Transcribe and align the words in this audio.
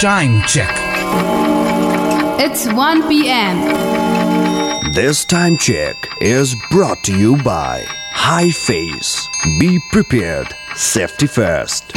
Time 0.00 0.42
check. 0.42 0.76
It's 2.38 2.70
1 2.70 3.08
p.m. 3.08 4.92
This 4.92 5.24
time 5.24 5.56
check 5.56 5.96
is 6.20 6.54
brought 6.70 7.02
to 7.04 7.18
you 7.18 7.38
by 7.38 7.82
High 8.10 8.50
Face. 8.50 9.26
Be 9.58 9.80
prepared. 9.92 10.54
Safety 10.74 11.26
first. 11.26 11.92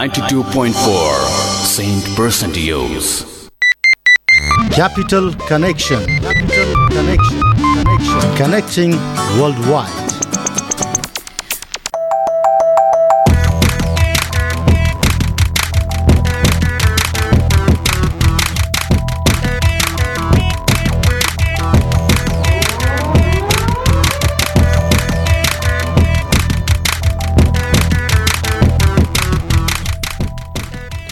92.4. 0.00 0.72
Saint 1.62 2.02
Percentios. 2.16 3.26
Capital 4.70 5.34
Connection. 5.46 6.00
Capital 6.22 6.88
Connection. 6.88 7.42
Connection. 7.84 8.36
Connecting 8.36 8.92
worldwide. 9.38 9.99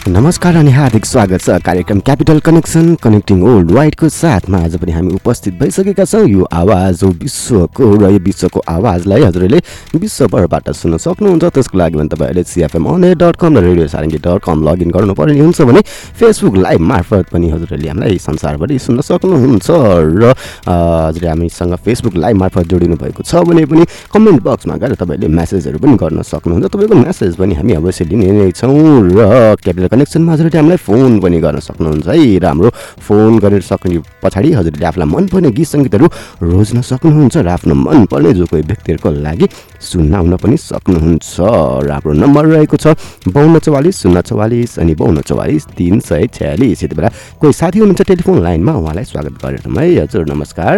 नमस्कार 0.09 0.55
अनि 0.55 0.71
हार्दिक 0.71 1.05
स्वागत 1.05 1.41
छ 1.41 1.55
कार्यक्रम 1.65 1.99
capital 2.01 2.39
connection 2.41 2.93
connecting 3.03 3.41
world 3.41 3.71
वाइडको 3.71 4.07
साथमा 4.09 4.57
आज 4.65 4.77
पनि 4.81 4.91
हामी 4.91 5.13
उपस्थित 5.13 5.53
भइसकेका 5.59 6.05
छौँ। 6.05 6.25
यो 6.27 6.43
आवाज 6.51 7.03
हो 7.03 7.09
विश्वको 7.21 7.89
र 7.93 8.09
यो 8.09 8.19
विश्वको 8.25 8.59
आवाजलाई 8.73 9.23
हजुरहरूले 9.23 9.59
विश्वभरबाट 9.93 10.69
सुन्न 10.73 10.97
सक्नुहुन्छ। 10.97 11.43
त्यसको 11.53 11.77
लागि 11.77 11.97
भने 11.97 12.09
तपाईँहरूले 12.09 12.43
सिएफएम 12.43 12.85
अनलाइन 12.89 13.17
डट 13.21 13.35
कम 13.37 13.57
र 13.57 13.61
radio 13.61 13.87
Sarangi 13.87 14.17
dot 14.17 14.41
com 14.41 14.57
login 14.65 14.89
गर्नुपर्ने 14.97 15.39
हुन्छ 15.45 15.61
भने 15.61 15.81
फेसबुक 16.17 16.55
लाइभ 16.57 16.81
मार्फत 16.89 17.29
पनि 17.29 17.49
हजुरहरूले 17.53 17.89
हामीलाई 17.89 18.17
संसारभरि 18.17 18.79
सुन्न 18.81 19.01
सक्नुहुन्छ। 19.05 19.69
र 19.69 20.33
हजुरले 20.65 21.29
हामीसँग 21.29 21.75
फेसबुक 21.85 22.15
लाइभ 22.17 22.35
मार्फत 22.41 22.65
जोडिनु 22.65 22.97
भएको 22.97 23.21
छ 23.29 23.45
भने 23.45 23.65
पनि 23.69 23.85
कमेन्ट 24.09 24.41
बक्समा 24.41 24.75
गएर 24.81 24.97
तपाईँहरूले 24.97 25.29
म्यासेजहरू 25.37 25.77
पनि 25.77 25.93
गर्न 26.01 26.25
सक्नुहुन्छ। 26.25 26.65
तपाईँको 26.65 26.95
म्यासेज 26.97 27.37
पनि 27.37 27.53
हामी 27.61 27.73
अवश्य 27.77 28.05
लिने 28.09 28.31
नै 28.33 28.51
छौँ। 28.57 28.73
र 29.13 29.55
क्यापिटल 29.61 29.97
कनेक्सनमा 29.99 30.31
हजुरहरूले 30.31 30.59
हामीलाई 30.59 30.79
फोन 30.79 31.19
पनि 31.19 31.37
गर्न 31.43 31.59
सक्नुहुन्छ। 31.59 32.07
है 32.07 32.39
र 32.39 32.45
हाम्रो 32.47 32.69
फोन 33.03 33.39
गरेर 33.43 33.63
सक्ने 33.67 33.99
पछाडि 34.23 34.49
हजुरले 34.55 34.85
आफूलाई 34.87 35.07
मनपर्ने 35.11 35.51
गीत 35.51 35.67
सङ्गीतहरू 35.67 36.07
रोज्न 36.39 36.79
सक्नुहुन्छ 36.87 37.35
र 37.43 37.47
आफ्नो 37.51 37.75
मनपर्ने 37.75 38.31
जो 38.39 38.45
कोही 38.47 38.63
व्यक्तिहरूको 38.63 39.09
लागि 39.27 39.45
सुनाउन 39.83 40.33
पनि 40.39 40.55
सक्नुहुन्छ। 40.55 41.35
र 41.83 41.89
हाम्रो 41.91 42.13
नम्बर 42.15 42.43
रहेको 42.55 42.77
छ 42.79 42.95
बाउन्न 43.27 43.59
चौवालिस 43.59 43.95
शून्य 43.99 44.21
चौवालिस 44.23 44.79
अनि 44.79 44.93
बाउन्न 44.95 45.19
चौवालिस 45.27 45.63
तिन 45.75 45.99
सय 45.99 46.31
छयालिस। 46.31 46.83
यति 46.83 46.95
बेला 46.95 47.09
कोही 47.35 47.53
साथी 47.59 47.79
हुनुहुन्छ 47.83 48.01
टेलिफोन 48.07 48.39
लाइनमा 48.39 48.71
उहाँलाई 48.79 49.03
स्वागत 49.03 49.35
गरेर 49.43 49.67
है 49.67 49.83
हजुर 49.99 50.23
नमस्कार। 50.31 50.75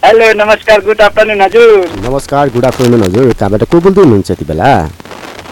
हेलो 0.00 0.32
नमस्कार 0.40 0.80
गुड 0.80 1.00
आफ्टरनुन 1.04 1.40
हजुर। 1.44 1.68
नमस्कार 2.08 2.48
गुड 2.56 2.64
आफ्टरनुन 2.64 3.02
हजुर। 3.04 3.32
कहाँबाट 3.36 3.62
को 3.68 3.80
बोल्दै 3.84 4.00
हुनुहुन्छ 4.00 4.30
यति 4.30 4.44
बेला? 4.48 4.72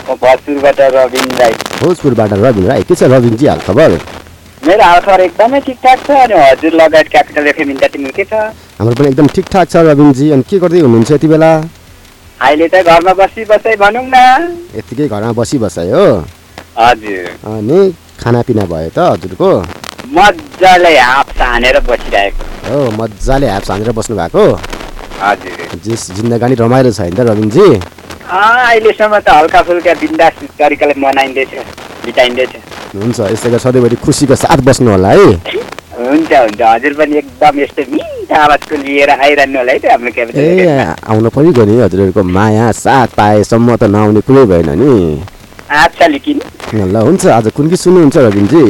म 0.09 0.15
भरतपुरबाट 0.23 0.81
रविन 0.95 1.31
राई 1.39 1.53
भोजपुरबाट 1.81 2.33
रविन 2.45 2.67
राई 2.67 2.83
के 2.89 2.95
छ 2.95 3.03
रविनजी 3.13 3.47
हाल 3.47 3.61
खबर? 3.67 3.91
मेरो 4.67 4.85
हालखबर 4.85 5.21
एकदमै 5.21 5.61
ठिकठाक 5.67 5.99
छ 6.07 6.11
अनि 6.25 6.35
हजुर 6.35 6.73
लगायत 6.81 7.09
क्यापिटल 7.09 7.47
एफएम 7.47 7.71
इन्टरटेनमेन्ट 7.71 8.17
के 8.17 8.25
छ? 8.25 8.33
हाम्रो 8.79 8.95
पनि 8.99 9.09
एकदम 9.09 9.27
ठिकठाक 9.37 9.69
छ 9.69 9.77
रविनजी 9.89 10.31
अनि 10.37 10.43
के 10.51 10.59
गर्दै 10.59 10.81
हुनुहुन्छ 10.81 11.11
यति 11.13 11.29
बेला? 11.29 11.51
अहिले 12.41 12.69
त 12.73 12.83
घरमा 12.89 13.13
बसी 13.21 13.45
बसै 13.51 13.77
भनौँ 13.77 14.07
न। 14.09 14.17
यत्तिकै 14.77 15.09
घरमा 15.09 15.33
बसी 15.41 15.59
बसाइ 15.59 15.91
हो। 15.91 16.07
हजुर। 16.79 17.27
अनि 17.53 17.79
खानापिना 18.23 18.65
भयो 18.73 18.91
त 18.97 18.99
हजुरको? 19.13 19.51
मजाले 20.17 20.97
हाफ 20.99 21.29
हानेर 21.43 21.81
बसिरहेको। 21.91 22.43
हो 22.71 22.79
मजाले 22.97 23.47
ह्याप्स 23.47 23.71
हानेर 23.71 23.93
बस्नु 23.93 24.17
भएको 24.17 24.45
हजुर। 25.23 25.79
जिस 25.85 26.11
जिन्दगानी 26.17 26.55
रमाइलो 26.65 26.91
छ 26.97 27.01
होइन 27.01 27.15
त 27.15 27.21
रविनजी। 27.31 27.69
अहिलेसम्म 28.29 29.19
त 29.25 29.29
हल्का 29.33 29.61
फुल्का 29.65 29.93
बिन्दास 30.01 30.33
तरिकाले 30.61 30.95
मनाइँदैछ 31.01 31.53
बिताइँदैछ। 32.05 32.53
हुन्छ 32.93 33.19
यसै 33.33 33.49
गरी 33.51 33.59
सधैँभरि 33.65 33.97
खुसीको 34.05 34.37
साथ 34.37 34.61
बस्नु 34.69 34.91
होला 34.91 35.09
है। 35.09 35.29
हुन्छ 35.97 36.33
हुन्छ। 36.33 36.61
हजुर 36.61 36.93
पनि 37.01 37.17
एकदम 37.25 37.55
यस्तो 37.61 37.83
मिठो 37.89 38.35
आवाजको 38.37 38.77
लिएर 38.85 39.11
आइरहनु 39.11 39.59
होला 39.59 39.73
है 39.73 39.79
त 39.81 39.85
हाम्रो 39.89 40.13
क्यापिटल 40.13 40.41
ए। 40.45 40.69
आउनु 41.09 41.29
पनि 41.33 41.53
गयो 41.57 41.65
नि 41.65 41.81
हजुरहरूको 41.81 42.23
माया 42.37 42.71
साथ 42.77 43.09
पाएसम्म 43.17 43.77
त 43.81 43.89
नआउने 43.97 44.21
कुरै 44.29 44.45
भएन 44.45 44.71
नि। 44.77 45.25
अच्छा 45.65 46.07
लिकिन 46.13 46.39
ल 46.85 46.97
हुन्छ 47.09 47.27
आज 47.33 47.49
कुन 47.57 47.69
गीत 47.73 47.81
सुन्नुहुन्छ 47.81 48.17
रविनजी? 48.29 48.65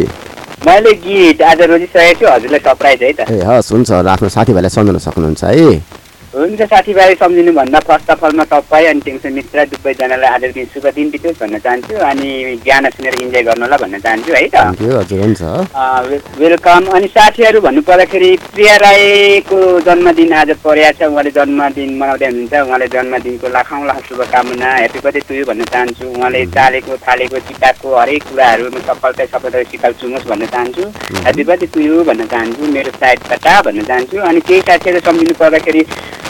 मैले 0.66 0.92
गीत 1.02 1.42
आज 1.42 1.60
रोजिसकेको 1.66 2.14
छु 2.14 2.26
हजुरलाई 2.30 2.62
सरप्राइज 2.62 3.02
है 3.02 3.12
त। 3.12 3.20
ए 3.26 3.42
हस् 3.42 3.72
हुन्छ 3.74 3.90
आफ्नो 4.06 4.28
साथीभाइलाई 4.38 4.70
सम्झाउन 4.70 4.98
सक्नुहुन्छ 5.02 5.44
है। 5.44 5.97
हुन्छ 6.38 6.62
साथीभाइ 6.70 7.14
सम्झिनुभन्दा 7.20 7.78
फर्स्ट 7.86 8.10
अफ 8.10 8.24
अलमा 8.24 8.44
तपाईँ 8.50 8.86
अनि 8.88 9.00
टेन्सन 9.04 9.32
मित्र 9.34 9.64
दुवैजनालाई 9.70 10.30
आज 10.30 10.44
दिन 10.54 10.66
शुभ 10.74 10.86
दिन 10.94 11.10
बितोस् 11.10 11.40
भन्न 11.40 11.58
चाहन्छु 11.64 11.94
अनि 12.08 12.28
गाना 12.66 12.88
सुनेर 12.94 13.14
इन्जोय 13.22 13.42
गर्नु 13.42 13.64
होला 13.64 13.76
भन्न 13.82 13.98
चाहन्छु 13.98 14.32
है 14.32 14.46
त? 14.46 14.56
हजुर 14.78 15.20
हुन्छ। 15.22 15.42
वेलकम। 16.38 16.86
अनि 16.94 17.06
साथीहरू 17.16 17.60
भन्नु 17.60 17.82
पर्दाखेरि 17.90 18.30
प्रिया 18.54 18.76
राईको 18.84 19.58
जन्मदिन 19.88 20.32
आज 20.38 20.50
परेको 20.62 20.98
छ 20.98 21.10
उहाँले 21.10 21.30
जन्मदिन 21.38 21.90
मनाउँदै 21.98 22.26
हुनुहुन्छ 22.30 22.54
उहाँले 22.68 22.86
जन्मदिनको 22.94 23.48
लाखौँ 23.56 23.82
लाख 23.90 23.98
शुभकामना 24.08 24.68
ह्याप्पी 24.78 25.00
बर्थडे 25.04 25.20
टु 25.26 25.34
यू 25.34 25.44
भन्न 25.50 25.64
चाहन्छु 25.74 26.04
उहाँले 26.06 26.44
चालेको 26.54 26.96
थालेको 27.08 27.38
चिताको 27.48 27.96
हरेक 27.98 28.22
कुराहरू 28.30 28.70
सफलता 28.86 29.24
सफलता 29.34 29.62
सिकाल 29.74 29.92
चुमोस् 29.98 30.28
भन्न 30.30 30.46
चाहन्छु। 30.54 30.86
ह्याप्पी 31.26 31.44
बर्थडे 31.50 31.66
टु 31.74 31.80
यू 31.88 32.04
भन्न 32.12 32.30
चाहन्छु 32.30 32.72
मेरो 32.78 32.90
साइडबाट 33.02 33.66
भन्न 33.66 33.82
चाहन्छु 33.90 34.22
अनि 34.30 34.40
केही 34.46 34.60
साथीहरू 34.70 35.00
सम्झिनु 35.10 35.34
पर्दाखेरि 35.42 35.82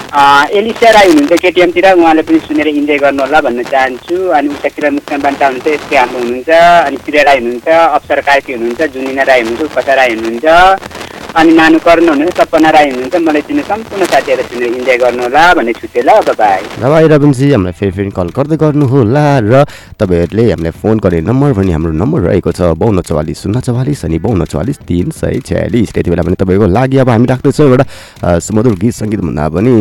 अँ, 0.09 0.47
एलिसा 0.59 0.91
राई 0.91 1.07
हुनुहुन्छ 1.09 1.41
केटिएमतिर 1.43 1.87
उहाँले 1.93 2.23
पनि 2.25 2.39
सुनेर 2.41 2.69
इन्जोय 2.69 2.99
गर्नु 2.99 3.23
होला 3.23 3.41
भन्न 3.45 3.63
चाहन्छु। 3.69 4.17
अनि 4.33 4.49
उतातिर 4.49 4.91
मुस्कान 4.97 5.21
बान्ता 5.21 5.47
हुनुहुन्छ 5.47 5.69
एसके 5.69 5.97
हाम्रो 5.97 6.19
हुनुहुन्छ 6.19 6.49
अनि 6.89 6.97
प्रिया 7.05 7.23
राई 7.29 7.39
हुनुहुन्छ 7.39 7.69
अप्सर 7.69 8.21
कार्की 8.29 8.53
हुनुहुन्छ 8.53 8.81
जुनिना 8.95 9.23
राई 9.29 9.41
हुनुहुन्छ 9.43 9.69
उपसा 9.69 9.95
राई 10.01 10.15
हुनुहुन्छ। 10.17 10.47
अनि 11.37 11.53
नानु 11.55 11.79
कर्ण 11.85 12.09
हुनुहुन्छ 12.09 12.37
सपना 12.41 12.71
राई 12.71 12.91
हुनुहुन्छ 12.91 13.17
मलाई 13.29 13.43
चिन्ने 13.49 13.63
सम्पूर्ण 13.69 14.05
साथीहरू 14.13 14.43
सुनेर 14.49 14.73
इन्जोय 14.79 14.97
गर्नुहोला 15.05 15.43
भन्ने 15.55 15.73
छुट्यो 15.77 16.03
ल 16.03 16.33
बाई 16.41 16.61
भाइ 16.81 17.05
रविनजी 17.13 17.47
हामीलाई 17.53 17.75
फेरि 17.79 17.93
फेरि 17.97 18.11
कल 18.17 18.29
गर्दै 18.33 18.57
गर्नुहोला 18.57 19.25
र 19.45 19.65
तपाईँहरूले 20.01 20.45
हामीलाई 20.51 20.73
फोन 20.81 20.97
गर्ने 21.05 21.21
नम्बर 21.29 21.53
भने 21.59 21.73
हाम्रो 21.73 21.93
नम्बर 21.93 22.21
रहेको 22.29 22.51
छ 22.53 22.61
बाउन्न 22.81 23.01
चौवालिस 23.05 23.43
शून्य 23.43 23.61
चौवालिस 23.61 24.05
अनि 24.09 24.19
बाउन्न 24.25 24.45
चौवालिस 24.49 24.79
तिन 24.89 25.11
सय 25.21 25.39
छ्यालिस। 25.45 25.93
त्यति 25.93 26.11
बेला 26.11 26.23
पनि 26.25 26.37
तपाईँको 26.41 26.67
लागि 26.73 26.97
अब 27.05 27.09
हामी 27.11 27.27
राख्दैछौँ 27.29 27.67
एउटा 27.69 27.85
सुमधुर 28.41 28.75
गीत 28.81 28.95
सङ्गीत 28.95 29.21
भन्दा 29.21 29.45
पनि 29.53 29.73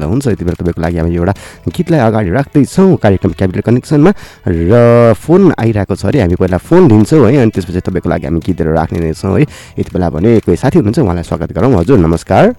ल 0.00 0.02
हुन्छ 0.02 0.26
यति 0.26 0.44
बेला 0.44 0.56
तपाईँको 0.56 0.80
लागि 0.80 0.96
हामी 0.98 1.14
एउटा 1.14 1.34
गीतलाई 1.68 2.00
अगाडि 2.00 2.30
राख्दैछौँ 2.38 2.96
कार्यक्रम 2.96 3.32
क्यापिटल 3.38 3.62
कनेक्सनमा 3.68 4.10
र 4.48 5.14
फोन 5.20 5.52
आइरहेको 5.58 5.94
छ 5.94 6.06
अरे 6.08 6.20
हामी 6.24 6.36
पहिला 6.40 6.58
फोन 6.58 6.88
लिन्छौँ 6.88 7.22
है 7.28 7.36
अनि 7.44 7.50
त्यसपछि 7.54 7.80
तपाईँको 7.86 8.08
लागि 8.08 8.26
हामी 8.26 8.40
गीतहरू 8.40 8.72
राख्ने 8.72 8.98
नै 9.04 9.12
छौँ 9.12 9.36
है। 9.38 9.46
यति 9.78 9.90
बेला 9.94 10.08
भने 10.14 10.30
कोही 10.46 10.56
साथी 10.56 10.78
हुनुहुन्छ 10.78 10.98
उहाँलाई 10.98 11.24
स्वागत 11.26 11.50
गरौँ। 11.52 11.74
हजुर 11.74 11.98
नमस्कार। 11.98 12.54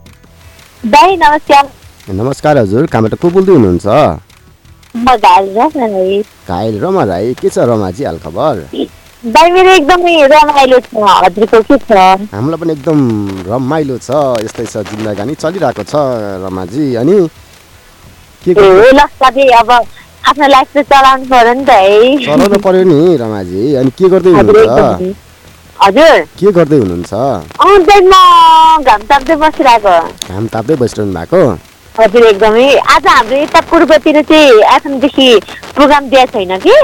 दाई 0.91 1.15
नमस्कार। 1.17 1.63
नमस्कार 2.11 2.57
हजुर। 2.57 2.85
कहाँबाट 2.91 3.15
को 3.15 3.29
बोल्दै 3.31 3.53
हुनुहुन्छ? 3.55 3.87
घायल 6.47 6.75
रमा 6.83 7.03
राई 7.03 7.33
के 7.39 7.49
छ 7.49 7.57
रमाजी 7.71 8.03
छ। 8.03 8.27
हामीलाई 12.35 12.59
पनि 12.59 12.71
एकदम 12.75 12.99
रमाइलो 13.47 13.97
छ। 13.97 14.09
यस्तै 14.43 14.65
छ 14.65 14.83
जिन्दगानी 14.91 15.33
चलिरहेको 15.39 15.83
छ 15.83 15.95
रमाजी। 16.43 16.85
अनि 17.01 17.15
के 18.45 19.43
अब 19.55 19.69
आफ्नो 19.71 20.47
लाइफ 20.47 20.67
त 20.75 20.77
चलाउनु 20.91 21.25
पर्यो 21.31 21.53
नि 21.55 21.63
त 21.65 21.69
है। 21.71 22.19
चलाउनु 22.25 22.57
पर्यो 22.59 22.83
नि 22.83 22.99
रमाजी। 23.17 23.63
अनि 23.79 23.89
के 23.97 24.05
गर्दै 24.09 24.31
हुनुहुन्छ। 24.35 25.24
हजुर। 25.75 26.19
के 26.39 26.51
गर्दै 26.55 26.77
हुनुहुन्छ? 26.79 27.13
अँ 27.59 27.77
दाइ 27.87 28.01
म 28.01 28.13
घाम 28.87 29.01
ताप्दै 29.11 29.35
बसिरहेको। 29.43 29.95
घाम 30.31 30.45
ताप्दै 30.53 30.75
बसिरहनु 30.81 31.13
भएको? 31.13 31.41
हजुर 31.99 32.23
एकदमै। 32.31 32.67
आज 32.95 33.07
हाम्रो 33.07 33.37
यता 33.43 33.59
पूर्वतिर 33.71 34.21
चाहिँ 34.23 34.63
एफएमदेखि 34.75 35.27
प्रोग्राम 35.75 36.03
दिएको 36.09 36.31
छैन 36.31 36.53
कि? 36.63 36.75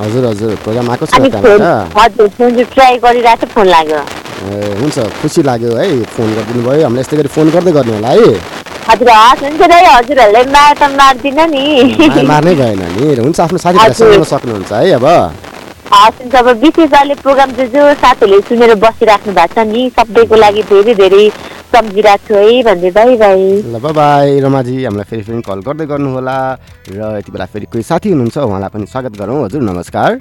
हजुर 0.00 0.24
हजुर। 0.30 0.54
प्रोग्राम 0.64 0.90
आएको 0.90 1.06
छ 1.06 1.14
हजुर 1.98 2.64
ट्राई 2.72 2.96
गरिरहेको 3.04 3.46
थियो 3.46 3.52
फोन 3.54 3.66
लाग्यो। 3.68 4.00
ए, 4.38 4.56
हुन्छ। 4.80 4.96
खुसी 5.20 5.42
लाग्यो 5.42 5.70
है 5.76 5.86
फोन 6.16 6.28
गरिदिनु 6.36 6.62
भयो 6.68 6.82
हामीलाई 6.84 7.04
यस्तै 7.04 7.16
गरी 7.20 7.28
फोन 7.36 7.50
गर्दै 7.52 7.72
गर्ने 7.76 7.92
होला 7.96 8.08
है। 8.08 8.32
हजुर 8.88 9.10
हस् 9.12 9.42
हुन्छ 9.44 9.62
दाइ 9.72 9.84
हजुरहरूलाई 9.92 10.44
माया 10.56 10.72
त 10.72 10.82
मार्दिनँ 10.96 11.46
नि। 11.52 11.64
मार्नै 12.32 12.54
भएन 12.60 12.82
नि। 12.96 13.04
हुन्छ 13.20 13.40
आफ्नो 13.40 13.58
साथीभाइ 13.58 13.90
हजुर। 13.90 14.08
सुनाउन 14.08 14.24
सक्नुहुन्छ 14.32 14.72
है 14.72 14.92
अब। 14.96 15.06
हस् 15.90 16.34
अब 16.36 16.48
विशेष 16.60 16.92
अहिले 16.92 17.14
प्रोग्राम 17.16 17.50
जो 17.52 17.64
जो 17.66 17.82
साथीहरूले 17.96 18.40
सुनेर 18.44 18.74
बसिराख्नु 18.76 19.32
भएको 19.32 19.54
छ 19.54 19.64
नि 19.66 19.82
सबैको 19.90 20.36
लागि 20.36 20.62
धेरै 20.64 20.94
धेरै 20.94 21.22
सम्झिरहेको 21.72 22.26
छु 22.28 22.34
है 22.36 22.62
भन्दै 22.62 22.90
बाई 22.92 23.16
बाई 23.16 23.46
ल 23.66 23.80
बाई 23.80 24.40
रमाजी 24.40 24.74
हामीलाई 24.78 25.08
फेरि 25.10 25.22
फेरि 25.22 25.40
कल 25.48 25.60
गर्दै 25.64 25.86
गर्नुहोला 25.88 26.36
र 26.90 27.00
यति 27.16 27.32
बेला 27.32 27.46
फेरि 27.46 27.66
कोही 27.72 27.84
साथी 27.84 28.12
हुनुहुन्छ 28.12 28.36
उहाँलाई 28.38 28.70
पनि 28.74 28.86
स्वागत 28.86 29.16
गरौँ 29.16 29.44
हजुर 29.44 29.62
नमस्कार 29.62 30.18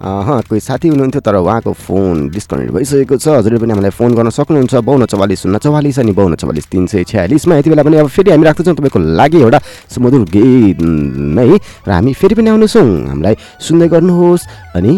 कोही 0.00 0.60
साथी 0.60 0.88
हुनुहुन्थ्यो 0.88 1.20
तर 1.20 1.34
उहाँको 1.36 1.72
फोन 1.76 2.28
डिस्कनेक्ट 2.32 2.72
भइसकेको 2.72 3.16
छ। 3.20 3.28
हजुरले 3.36 3.58
पनि 3.60 3.72
हामीलाई 3.76 3.92
फोन 3.92 4.14
गर्न 4.16 4.30
सक्नुहुन्छ। 4.32 4.74
बाउन्न 4.80 5.04
चौवालिस 5.06 5.38
शून्य 5.44 5.58
चौवालिस 5.60 5.98
अनि 6.00 6.12
बाउन्न 6.16 6.34
चौवालिस 6.40 6.66
तिन 6.72 6.86
सय 6.88 7.04
छ्यालिसमा। 7.04 7.56
यति 7.60 7.70
बेला 7.70 7.82
पनि 7.84 7.96
अब 8.00 8.08
फेरि 8.08 8.30
हामी 8.32 8.44
राख्दैछौँ 8.48 8.74
तपाईँको 8.80 8.98
लागि 8.98 9.38
एउटा 9.44 9.60
सुमधुर 9.92 10.24
गीत 10.32 10.80
नै। 10.80 11.52
र 11.84 11.90
हामी 11.92 12.12
फेरि 12.16 12.34
पनि 12.34 12.48
आउनेछौँ। 12.48 13.12
हामीलाई 13.12 13.34
सुन्दै 13.60 13.88
गर्नुहोस् 13.92 14.48
अनि 14.80 14.94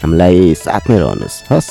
हामीलाई 0.00 0.54
साथमै 0.64 0.96
रहनुहोस्। 0.96 1.36
हस्। 1.52 1.70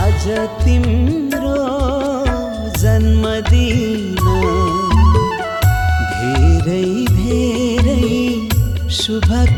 आज 0.00 0.22
तिम्रो 0.66 0.99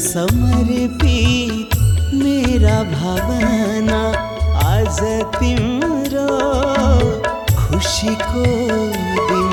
समर्पित 0.00 1.74
मेरा 2.20 2.82
भावना 2.92 4.00
आज 4.68 5.00
तिम्रो 5.34 6.26
खुशी 7.58 8.14
को 8.22 8.44
दिन 9.28 9.49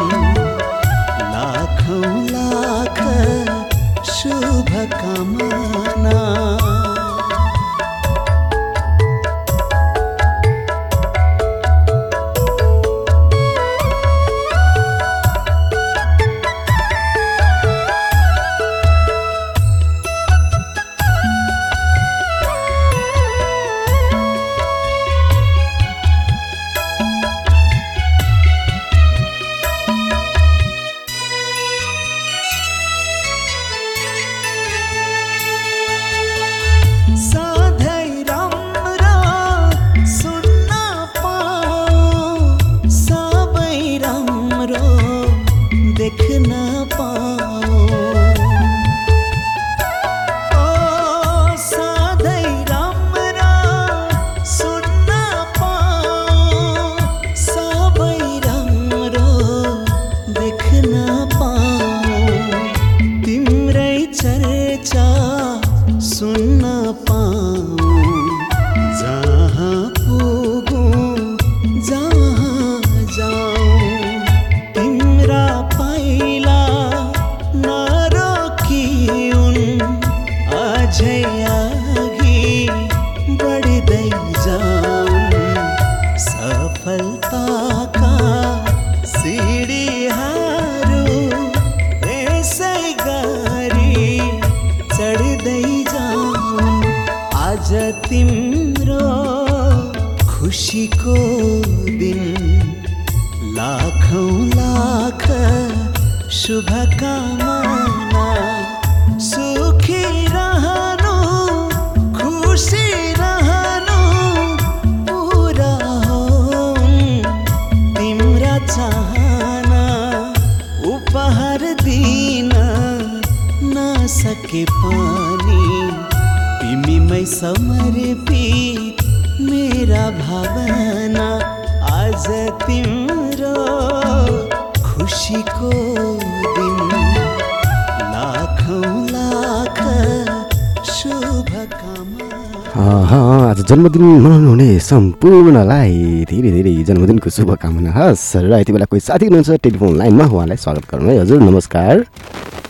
जन्मदिन 143.88 144.20
मनाउनु 144.24 144.50
हुने 144.52 144.68
सम्पूर्णलाई 144.84 146.28
धेरै 146.28 146.50
धेरै 146.56 146.74
जन्मदिनको 146.88 147.30
शुभकामना 147.32 147.92
हस् 147.96 148.44
र 148.44 148.52
यति 148.60 148.72
बेला 148.76 148.86
कोही 148.92 149.00
साथी 149.00 149.26
हुनुहुन्छ 149.32 149.64
टेलिफोन 149.64 149.92
लाइनमा 150.00 150.26
उहाँलाई 150.28 150.58
स्वागत 150.60 150.84
गरौँ 150.92 151.08
है। 151.08 151.16
हजुर 151.24 151.40
नमस्कार। 151.48 151.96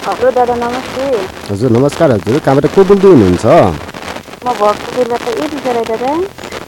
हजुर 0.06 0.32
दादा 0.38 0.56
नमस्ते। 0.62 1.06
हजुर 1.50 1.70
नमस्कार 1.78 2.08
हजुर। 2.12 2.38
कहाँबाट 2.46 2.66
को 2.70 2.82
बोल्दै 2.86 3.10
हुनुहुन्छ? 3.10 3.46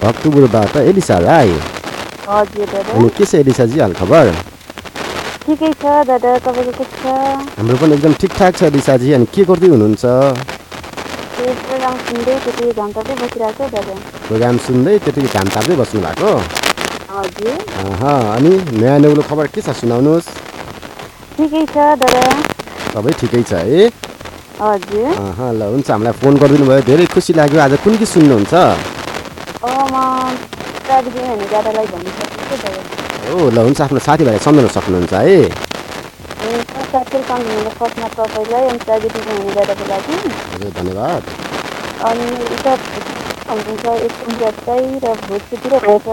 भक्तपुरबाट 0.01 0.75
एलिसा 0.89 1.17
राई 1.29 1.51
अनि 2.33 3.09
के 3.17 3.25
छ 3.29 3.33
एलिसाजी 3.45 3.77
हालखबर 3.79 4.25
ठिकै 5.45 5.71
छ 5.77 5.83
दादा। 6.09 6.31
तपाईँको 6.41 6.73
कस्तो 6.79 6.97
छ? 6.97 7.05
हाम्रो 7.57 7.75
पनि 7.77 7.93
एकदम 8.01 8.13
ठिकठाक 8.21 8.53
छ 8.57 8.61
एलिसाजी। 8.73 9.13
अनि 9.13 9.25
के 9.29 9.41
गर्दै 9.45 9.69
हुनुहुन्छ? 9.73 10.05
प्रोग्राम 11.79 11.99
सुन्दै 12.05 12.33
त्यति 12.43 12.65
घन्टाकै 12.75 13.13
बसिरहेको 13.19 13.63
छ 13.63 13.71
दादा 13.73 13.93
प्रोग्राम 14.23 14.55
सुन्दै 14.63 14.95
त्यतिकै 15.03 15.29
घाम 15.33 15.47
ताप्दै 15.49 15.75
बस्नु 15.79 15.99
भएको 16.01 16.31
हजुर 17.09 17.53
अनि 18.31 18.51
नयाँ 18.73 18.97
नेउलो 19.03 19.23
खबर 19.29 19.45
के 19.53 19.61
छ 19.61 19.75
सुनाउनुहोस् 19.79 20.27
ठिकै 21.37 21.63
छ 21.69 21.85
दादा 22.01 22.23
सबै 22.89 23.13
ठिकै 23.21 23.43
छ 23.43 23.61
है 23.63 23.81
हजुर 24.59 25.07
ल 25.51 25.61
हुन्छ 25.71 25.87
हामीलाई 25.89 26.19
फोन 26.19 26.41
गरिदिनु 26.41 26.67
भयो 26.69 26.83
धेरै 26.89 27.05
खुसी 27.15 27.31
लाग्यो 27.39 27.63
आज 27.65 27.73
कुन 27.85 27.93
गीत 27.95 28.11
सुन्नुहुन्छ 28.11 28.53
हो 33.29 33.49
ल 33.49 33.57
हुन्छ 33.65 33.79
आफ्नो 33.81 33.99
साथीभाइलाई 34.01 34.45
सम्झाउन 34.47 34.71
सक्नुहुन्छ 34.75 35.13
है 35.23 35.39
धन्यवाद 40.79 41.23
अनि 41.99 42.27
उता 42.55 42.73
हुनुहुन्छ 43.49 43.85
एकछिन 44.05 44.35
चाहिँ 44.57 44.99
र 45.03 45.13
भोजपुरतिर 45.21 45.73
हुन्छ 45.85 46.07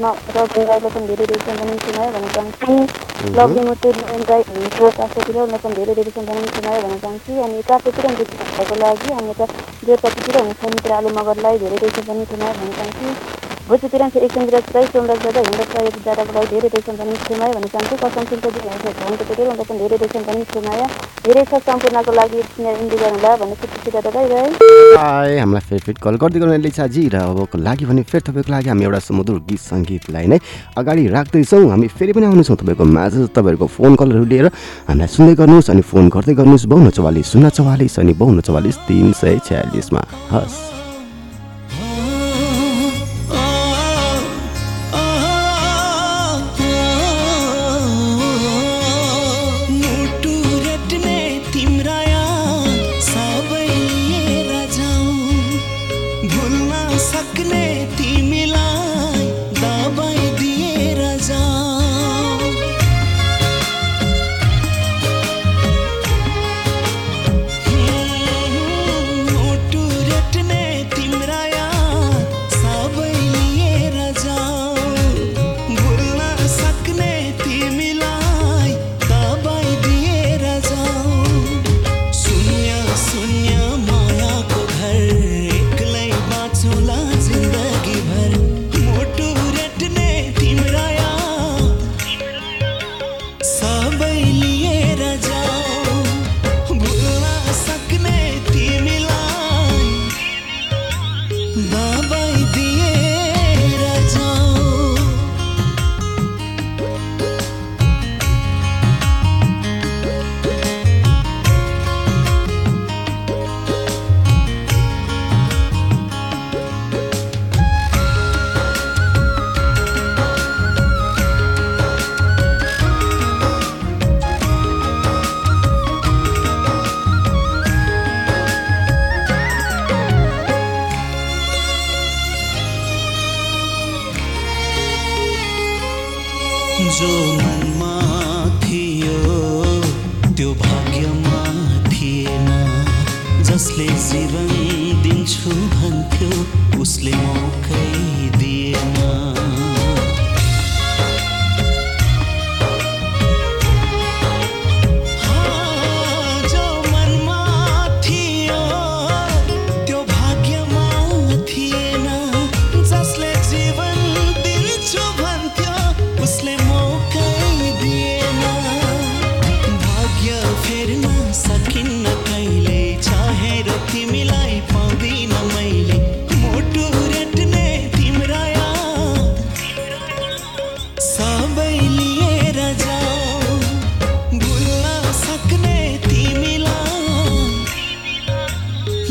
न 0.00 0.10
र 0.34 0.42
बङ्गाललाई 0.52 0.90
पनि 0.94 1.06
धेरै 1.10 1.26
धेरै 1.26 1.38
सम्झना 1.44 1.76
सुनायो 1.84 2.10
भन्न 2.14 2.28
चाहन्छु 2.34 3.30
लभली 3.36 3.62
मुटु 3.68 3.92
राई 4.30 4.42
हुनुहुन्छ 4.48 4.90
काठोतिर 4.98 5.38
उनलाई 5.44 5.62
पनि 5.64 5.74
धेरै 5.78 5.94
धेरै 5.98 6.12
सम्झना 6.16 6.42
सुनायो 6.56 6.82
भन्न 6.84 6.98
चाहन्छु 7.04 7.38
अनि 7.44 7.62
काठोतिर 7.70 8.10
हुन्छ 8.10 8.28
भएको 8.50 8.80
लागि 8.82 9.14
अनि 9.18 9.30
यता 9.30 9.46
जोरपाटीतिर 9.86 10.40
हुनुहुन्छ 10.40 10.74
मित्र 10.74 10.98
आलु 10.98 11.14
मगरलाई 11.20 11.62
धेरै 11.64 11.78
धेरै 11.78 11.94
सम्झना 11.98 12.28
सुनायो 12.32 12.58
भन्न 12.60 12.76
चाहन्छु 12.78 13.49
भोजपुरतिर 13.70 14.00
चाहिँ 14.02 14.24
एकछिन 14.26 14.48
राई 14.50 14.86
सोमराज 14.86 15.18
दादा 15.24 15.40
हिन्द 15.40 15.60
प्रयोग 15.70 15.98
दादाको 16.02 16.40
धेरै 16.44 16.68
धेरै 16.68 16.80
सम्झना 16.82 17.12
सुनायो 17.22 17.52
भन्न 17.54 17.68
चाहन्छु 17.68 17.96
कसम 17.98 18.24
सिंहजी 18.30 18.60
हुनुहुन्छ 18.60 18.94
भवनकोतिर 18.96 19.42
उनलाई 19.42 19.66
पनि 19.68 19.78
धेरै 19.80 19.96
धेरै 19.96 20.08
सम्झना 20.14 20.44
सुनायो 20.50 20.86
धेरै 21.20 21.44
छ 21.44 21.60
सम्पूर्णको 21.62 22.12
लागि 22.12 22.40
इन्डिया 22.72 23.10
होला 23.10 23.34
भन्ने 23.36 23.54
खुसी 23.60 23.90
दादा 23.90 24.10
बाई 24.10 24.26
बाई 24.28 24.48
हाई 24.96 25.36
हामीलाई 25.36 25.62
फेरि 25.62 25.82
फेरि 25.82 26.02
कल 26.02 26.18
गर्दै 26.18 26.40
गर्नु 26.40 26.56
लिसाजी 26.58 27.04
र 27.08 27.20
अबको 27.24 27.58
लागि 27.60 27.84
भने 27.86 28.02
फेरि 28.04 28.24
तपाईँको 28.24 28.50
लागि 28.50 28.68
हामी 28.68 28.84
एउटा 28.84 29.00
सुमधुर 29.06 29.38
गीत 29.46 29.62
सङ्गीतलाई 29.62 30.26
नै 30.26 30.40
अगाडि 30.76 31.06
राख्दैछौँ 31.08 31.62
हामी 31.68 31.92
फेरि 31.94 32.12
पनि 32.12 32.26
आउनेछौँ 32.26 32.58
तपाईँको 32.58 32.90
माझ 32.90 33.14
तपाईँहरूको 33.30 33.70
फोन 33.70 33.92
कलहरू 33.96 34.24
लिएर 34.26 34.50
हामीलाई 34.88 35.14
सुन्दै 35.14 35.38
गर्नुहोस् 35.38 35.70
अनि 35.70 35.86
फोन 35.86 36.10
गर्दै 36.10 36.34
गर्नुहोस् 36.34 36.66
बाउन्न 36.66 36.90
चौवालिस 36.92 37.32
शून्य 37.32 37.54
चौवालिस 37.54 37.98
अनि 38.00 38.18
बाउन्न 38.18 38.40
चौवालिस 38.42 38.82
तिन 38.84 39.08
सय 39.14 39.38
छ्यालिसमा 39.46 40.04
हस् 40.28 40.79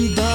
दबाई 0.08 0.28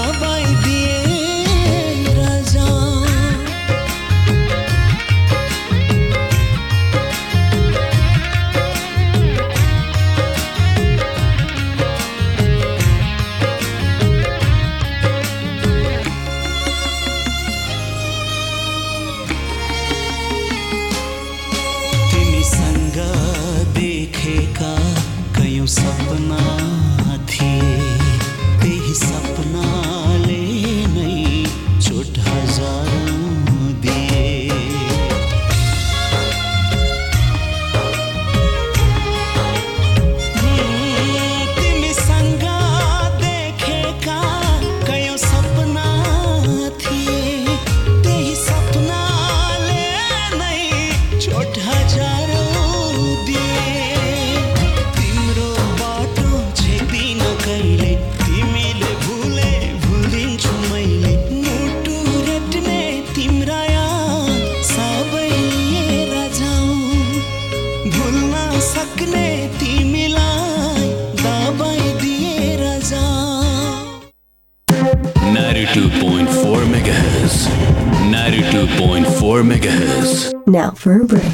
reverberate 80.87 81.34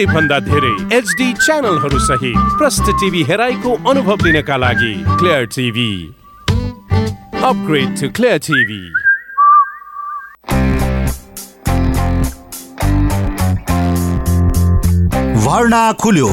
धेरै 0.00 0.12
भन्दा 0.14 0.38
धेरै 0.40 0.96
एचडी 0.96 1.32
च्यानलहरू 1.44 1.98
सहित 2.00 2.36
प्रष्ट 2.58 2.86
टिभी 3.00 3.22
हेराइको 3.30 3.72
अनुभव 3.90 4.24
लिनका 4.26 4.56
लागि 4.56 4.92
clear 5.18 5.44
TV 5.56 5.90
upgrade 7.50 8.00
to 8.00 8.08
clear 8.16 8.38
TV 8.46 8.80
भर्ना 15.44 15.84
खुल्यो। 16.00 16.32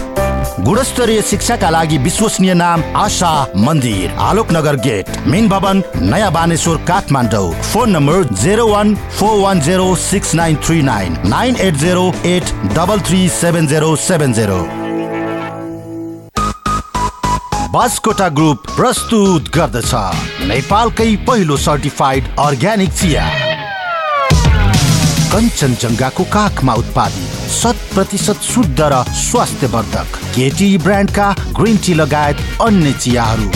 गुणस्तरीय 0.59 1.21
शिक्षाका 1.21 1.69
लागि 1.69 1.97
विश्वसनीय 1.97 2.53
नाम 2.53 2.81
आशा 2.97 3.31
मन्दिर 3.57 4.11
आलोकनगर 4.19 4.75
गेट 4.85 5.09
मेन 5.27 5.47
भवन 5.49 5.81
नयाँ 6.01 6.31
Baneshwar 6.31 6.77
Kathmandu 6.87 7.51
phone 7.63 7.91
number 7.95 8.23
zero 8.41 8.67
one 8.67 8.95
four 9.19 9.39
one 9.41 9.61
zero 9.61 9.95
six 10.01 10.33
nine 10.35 10.55
three 10.65 10.81
nine 10.83 11.17
nine 11.25 11.55
eight 11.67 11.75
zero 11.83 12.05
eight 12.25 12.51
double 12.75 12.99
three 13.07 13.27
seven 13.39 13.67
zero 13.67 13.95
seven 14.07 14.33
zero 14.33 14.59
Baskota 17.73 18.27
group 18.37 18.67
प्रस्तुत 18.75 19.49
गर्दछ 19.55 19.93
नेपालकै 20.47 21.15
पहिलो 21.27 21.57
सर्टिफाइड 21.59 22.27
अर्ग्यानिक 22.39 22.93
चिया 22.93 23.50
कञ्चनजङ्घाको 25.31 26.23
काखमा 26.31 26.73
उत्पादित 26.73 27.35
शत 27.51 27.77
प्रतिशत 27.93 28.41
शुद्ध 28.43 28.79
र 28.83 28.95
स्वास्थ्यवर्धक 29.17 30.17
केटी 30.35 30.67
ब्रान्डका 30.77 31.27
ग्रिन 31.59 31.77
टी 31.85 31.93
लगायत 31.93 32.37
अन्य 32.61 32.91
चियाहरू। 32.93 33.47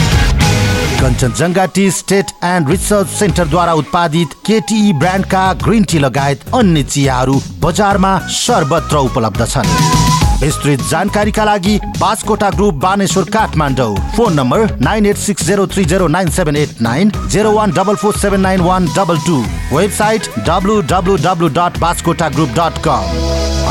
Kanchenjunga 1.01 1.65
tea 1.75 1.89
estate 1.91 2.31
and 2.45 2.69
research 2.69 3.07
सेन्टरद्वारा 3.19 3.73
उत्पादित 3.81 4.39
केटी 4.47 4.81
ब्रान्डका 5.03 5.43
ग्रिन 5.65 5.83
टी 5.83 5.99
लगायत 5.99 6.47
अन्य 6.55 6.83
चियाहरू 6.85 7.41
बजारमा 7.59 8.17
सर्वत्र 8.39 8.97
उपलब्ध 9.11 9.45
छन्। 9.45 10.04
विस्तृत 10.41 10.81
जानकारीका 10.89 11.43
लागि 11.45 11.77
Baskota 11.99 12.49
group 12.51 12.73
Baneshwar 12.83 13.23
Kathmandu. 13.33 13.95
Phone 14.15 14.33
number 14.33 14.77
nine 14.81 15.05
eight 15.05 15.17
six 15.17 15.45
zero 15.47 15.67
three 15.67 15.85
zero 15.85 16.07
nine 16.07 16.29
seven 16.37 16.55
eight 16.55 16.81
nine 16.81 17.11
zero 17.31 17.51
one 17.51 17.71
double 17.73 17.95
four 18.01 18.17
seven 18.17 18.41
nine 18.41 18.61
one 18.61 18.85
double 18.95 19.17
two. 19.27 19.37
Website 19.73 20.29
W 20.47 20.81
W 20.91 21.17
W 21.25 21.47
dot 21.57 21.79
Baskota 21.81 22.29
group 22.35 22.49
dot 22.59 22.81
com. 22.87 23.15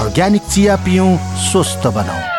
Organic 0.01 0.43
चिया 0.53 0.77
पिउँ 0.87 1.17
स्वस्थ 1.51 1.87
बनाऊ 1.97 2.33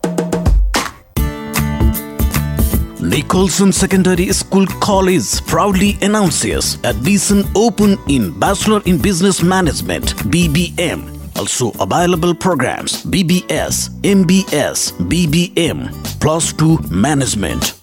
Nicholson 3.00 3.70
Secondary 3.72 4.32
School 4.32 4.66
College 4.80 5.46
proudly 5.46 5.96
announces 6.02 6.76
admission 6.82 7.44
open 7.54 7.96
in 8.08 8.36
Bachelor 8.36 8.82
in 8.84 8.98
Business 9.00 9.44
Management 9.44 10.16
BBM. 10.26 11.17
Also 11.38 11.70
available 11.78 12.34
programs 12.34 13.04
BBS, 13.04 13.90
MBS, 14.02 14.92
BBM, 15.08 15.88
plus 16.20 16.52
2 16.52 16.78
Management. 16.90 17.74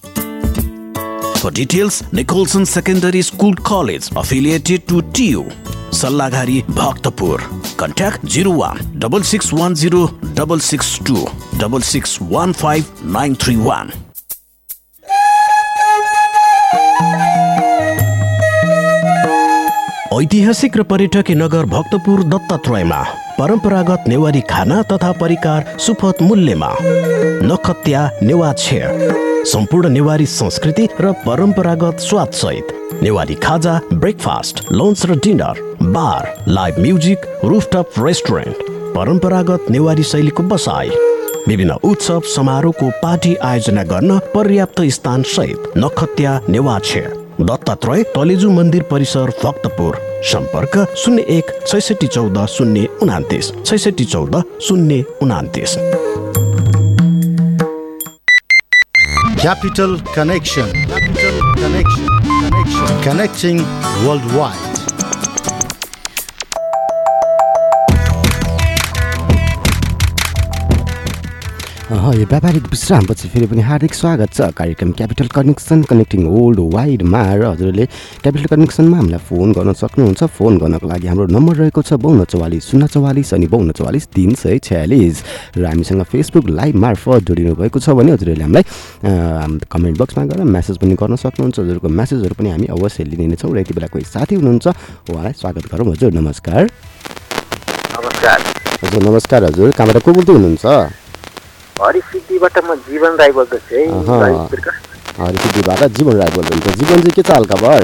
For 1.37 1.51
details, 1.51 2.03
Nicholson 2.11 2.65
Secondary 2.65 3.21
School 3.21 3.53
College 3.55 4.09
affiliated 4.15 4.87
to 4.89 5.01
TU, 5.13 5.43
Sallagari, 5.91 6.63
Bhaktapur. 6.63 7.39
Contact 7.77 8.23
01 8.23 8.99
6610 9.23 10.59
662 10.59 11.27
6615 11.59 12.83
931. 13.03 13.93
ऐतिहासिक 20.15 20.77
र 20.77 20.83
पर्यटकीय 20.89 21.35
नगर 21.35 21.65
भक्तपुर 21.71 22.21
दत्तात्रयमा 22.33 23.24
परम्परागत 23.39 24.03
नेवारी 24.07 24.41
खाना 24.41 24.81
तथा 24.81 25.11
परिकार 25.11 25.65
सुपथ 25.79 26.21
मूल्यमा। 26.21 26.69
नखत्या 27.47 28.09
नेवा 28.23 28.53
सम्पूर्ण 29.45 29.89
नेवारी 29.89 30.25
संस्कृति 30.25 30.87
र 31.01 31.11
परम्परागत 31.25 31.99
स्वाद 31.99 32.31
सहित 32.33 32.99
नेवारी 33.03 33.35
खाजा 33.43 33.79
ब्रेकफास्ट 33.93 34.63
लन्च 34.71 35.05
र 35.05 35.19
dinner 35.23 35.61
bar 35.83 36.33
live 36.47 36.79
music 36.79 37.25
rooftop 37.43 37.99
restaurant 37.99 38.63
परम्परागत 38.95 39.69
नेवारी 39.71 40.03
शैलीको 40.05 40.43
बसाई 40.45 40.89
विभिन्न 41.47 41.77
उत्सव 41.83 42.21
समारोहको 42.35 42.89
पार्टी 43.03 43.35
आयोजना 43.43 43.83
गर्न 43.83 44.19
पर्याप्त 44.35 44.81
स्थान 44.91 45.23
सहित 45.35 45.71
नखत्या 45.77 46.39
नेवाछे 46.49 47.05
दत्तात्रय 47.41 48.03
तलेजु 48.15 48.49
मन्दिर 48.51 48.83
परिसर 48.91 49.31
भक्तपुर। 49.43 50.14
सम्पर्क 50.31 50.77
शून्य 50.97 51.23
एक 51.37 51.51
छैसठी 51.67 52.07
चौध 52.07 52.37
शून्य 52.49 52.87
उनातिस 53.01 53.51
छैसठी 53.65 54.05
चौध 54.05 54.41
शून्य 54.61 55.03
उनातिस 55.21 55.77
Capital 59.45 59.91
Connection. 60.13 60.67
Capital 60.91 61.35
Connection. 61.55 62.07
Connection. 62.41 63.03
Connecting 63.03 63.59
worldwide. 64.05 64.55
अह, 64.55 64.64
यो 71.85 72.25
व्यापारिक 72.25 72.67
विश्रामपछि 72.69 73.27
फेरि 73.29 73.45
पनि 73.45 73.61
हार्दिक 73.61 73.93
स्वागत 73.93 74.33
छ। 74.33 74.41
कार्यक्रम 74.57 74.91
क्यापिटल 74.97 75.27
कनेक्सन 75.29 75.81
कनेक्टिङ 75.85 76.25
वर्ल्ड 76.25 76.59
वाइडमा 76.73 77.21
र 77.37 77.45
हजुरले 77.45 77.85
क्यापिटल 78.25 78.45
कनेक्सनमा 78.49 78.97
हामीलाई 78.97 79.21
फोन 79.21 79.53
गर्न 79.53 79.73
सक्नुहुन्छ। 79.77 80.23
फोन 80.33 80.57
गर्नको 80.57 80.87
लागि 80.89 81.07
हाम्रो 81.07 81.27
नम्बर 81.29 81.55
रहेको 81.61 81.81
छ 81.85 81.93
बाउन्न 82.01 82.25
चौवालिस 82.25 82.63
शून्य 82.65 82.87
चौवालिस 82.89 83.33
अनि 83.37 83.47
बाउन्न 83.53 83.71
चौवालिस 83.77 84.07
तिन 84.17 84.33
सय 84.33 84.57
छयालिस। 84.65 85.15
र 85.53 85.65
हामीसँग 85.65 86.01
फेसबुक 86.09 86.49
लाइभ 86.49 86.75
मार्फत 86.75 87.21
जोडिनु 87.21 87.53
भएको 87.53 87.77
छ 87.77 87.93
भने 87.93 88.17
हजुरहरूले 88.17 88.43
हामीलाई 88.49 88.65
कमेन्ट 89.69 89.97
बक्समा 90.01 90.25
गएर 90.25 90.41
म्यासेज 90.41 90.81
पनि 90.81 90.97
गर्न 90.97 91.15
सक्नुहुन्छ। 91.21 91.59
हजुरको 91.61 91.85
म्यासेजहरू 91.85 92.33
पनि 92.33 92.49
हामी 92.49 92.67
अवश्य 92.73 93.03
लिने 93.13 93.29
नै 93.29 93.37
छौँ 93.37 93.53
र 93.53 93.61
यति 93.61 93.77
बेला 93.77 93.93
कोही 93.93 94.09
साथी 94.09 94.41
हुनुहुन्छ 94.41 94.65
उहाँलाई 95.13 95.33
स्वागत 95.37 95.63
गरौँ। 95.69 95.85
हजुर 95.93 96.17
नमस्कार। 96.17 96.61
नमस्कार। 97.93 98.37
हजुर 98.81 99.01
नमस्कार 99.05 99.43
हजुर। 99.53 99.69
कहाँबाट 99.77 100.01
को 100.01 100.09
बोल्दै 100.17 100.33
हुनुहुन्छ? 100.33 101.04
हरिसिद्धिबाट 101.75 102.57
म 102.65 102.75
जीवन 102.87 103.15
राई 103.19 103.31
बोल्दैछु 103.35 103.75
है। 103.75 103.83
हरिसिद्धिबाट 105.19 105.81
जीवन 105.97 106.15
राई 106.21 106.31
बोल्नुहुन्छ 106.35 106.67
जीवन 106.79 107.01
चाहिँ 107.03 107.13
के 107.15 107.21
छ 107.21 107.31
हालखबर 107.35 107.83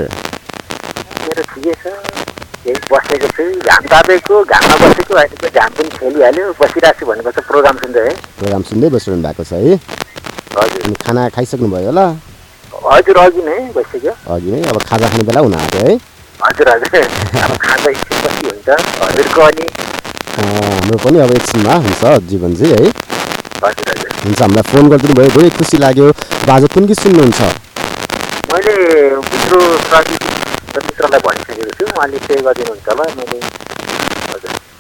मेरो 1.28 1.44
ठिकै 1.52 1.74
छ। 1.82 1.86
यही 2.68 2.80
बसेको 2.92 3.28
छु 3.36 3.44
घाम 3.68 3.84
तापेको 3.92 4.36
घाममा 4.48 4.76
बसेको 4.84 5.14
अहिले 5.22 5.50
घाम 5.60 5.72
पनि 5.76 5.90
खेलिहाल्यो 5.98 6.46
बसिरहेको 6.62 7.00
छु 7.00 7.06
भनेको 7.12 7.32
त 7.36 7.44
प्रोग्राम 7.52 7.76
सुन्दै 7.84 8.02
है। 8.08 8.14
प्रोग्राम 8.40 8.64
सुन्दै 8.72 8.90
बसिरहनु 8.96 9.24
भएको 9.28 9.44
छ 9.44 9.54
है। 9.60 9.76
हजुर। 10.56 10.96
खाना 11.04 11.22
खाइसक्नुभयो 11.36 11.92
होला? 11.92 12.06
हजुर 12.96 13.18
अघि 13.28 13.42
नै 13.44 13.60
भइसक्यो 13.76 14.14
अघि 14.32 14.50
नै? 14.52 14.60
अब 14.72 14.78
खाजा 14.88 15.06
खाने 15.12 15.24
बेला 15.28 15.40
हुन 15.44 15.54
आँट्यो 15.60 15.82
है। 15.84 15.94
हजुर 16.48 16.68
हजुर। 16.74 17.04
अब 17.44 17.52
खाँदा 17.60 17.90
एकछिन 17.92 18.18
पछि 18.24 18.44
हुन्छ। 18.56 18.70
हजुरको 19.04 19.42
अनि 19.52 19.66
हाम्रो 20.40 20.98
पनि 21.04 21.18
अब 21.20 21.32
एकछिनमा 21.36 21.76
हुन्छ 21.86 22.04
जीवन 22.32 22.56
चाहिँ 22.56 22.76
है। 22.80 23.11
हुन्छ। 24.26 24.42
हामीलाई 24.42 24.66
फोन 24.72 24.86
गरिदिनु 24.92 25.14
भयो 25.20 25.30
धेरै 25.36 25.50
खुसी 25.58 25.78
लाग्यो। 25.84 26.08
अब 26.44 26.50
आज 26.56 26.64
कुन 26.74 26.84
गीत 26.90 27.00
सुन्नुहुन्छ? 27.04 27.42
मैले 28.52 28.76
भित्र 29.32 29.54
प्रदीप 29.90 30.22
र 30.76 30.78
मित्रलाई 30.88 31.22
भनिसकेको 31.26 31.72
छु। 31.78 31.86
उहाँले 31.92 32.18
पे 32.28 32.36
गरिदिनुहुन्छ 32.48 32.88
होला। 32.90 33.06
मैले 33.18 33.38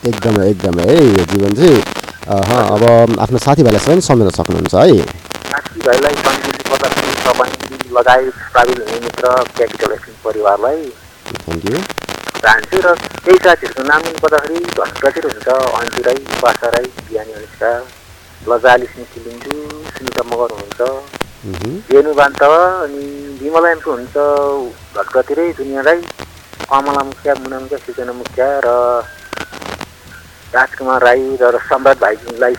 एकदमै 0.10 0.44
एकदमै। 0.52 0.86
है 0.90 0.98
यो 1.18 1.24
जीवन 1.32 1.52
चाहिँ 1.58 1.80
अब 2.76 2.84
आफ्नो 3.24 3.38
साथीभाइलाई 3.46 3.82
पनि 3.86 4.02
सम्झाउन 4.02 4.32
सक्नुहुन्छ 4.40 4.76
है? 4.76 5.02
साथीभाइलाई 5.52 6.16
लगायत 7.92 8.36
प्राविल 8.52 8.78
हुने 8.82 9.00
मित्र 9.06 9.26
क्यापिटल 9.58 9.92
एसएम 9.94 10.16
परिवारलाई 10.26 10.82
थ्याङ्क 11.46 11.66
यू 11.70 11.78
चाहन्छु 12.44 12.78
र 12.86 12.94
केही 13.26 13.38
साथीहरूको 13.46 13.84
नाम 13.90 14.02
लिनुपर्दाखेरि 14.06 14.60
धनप्रचुर 14.78 15.26
हुन्छ 15.28 15.48
अन्जु 15.80 16.02
राई 16.08 16.20
बासा 16.44 16.68
राई 16.76 16.88
बिहानी 17.10 17.34
अनुष्का। 17.40 17.72
लजाली 18.50 18.86
स्मृति 18.92 19.20
लिम्बू 19.26 19.54
सुनिता 19.94 20.24
मगर 20.30 20.50
हुनुहुन्छ 20.58 20.82
रेणु 21.92 22.14
बान्त 22.20 22.44
अनि 22.44 23.04
विमला 23.42 23.72
हुन्छ 23.86 24.16
घटकतिरै 24.98 25.48
दुनियाँ 25.60 25.84
राई 25.86 26.02
कमला 26.72 27.04
मुखिया 27.10 27.34
मुना 27.42 27.60
मुखिया 27.60 27.80
सृजना 27.86 28.14
मुखिया 28.20 28.48
र 28.66 28.68
राजकुमार 30.56 31.00
राई 31.04 31.24
र 31.42 31.58
सम्राट 31.70 31.98
भाइजीलाई 32.02 32.56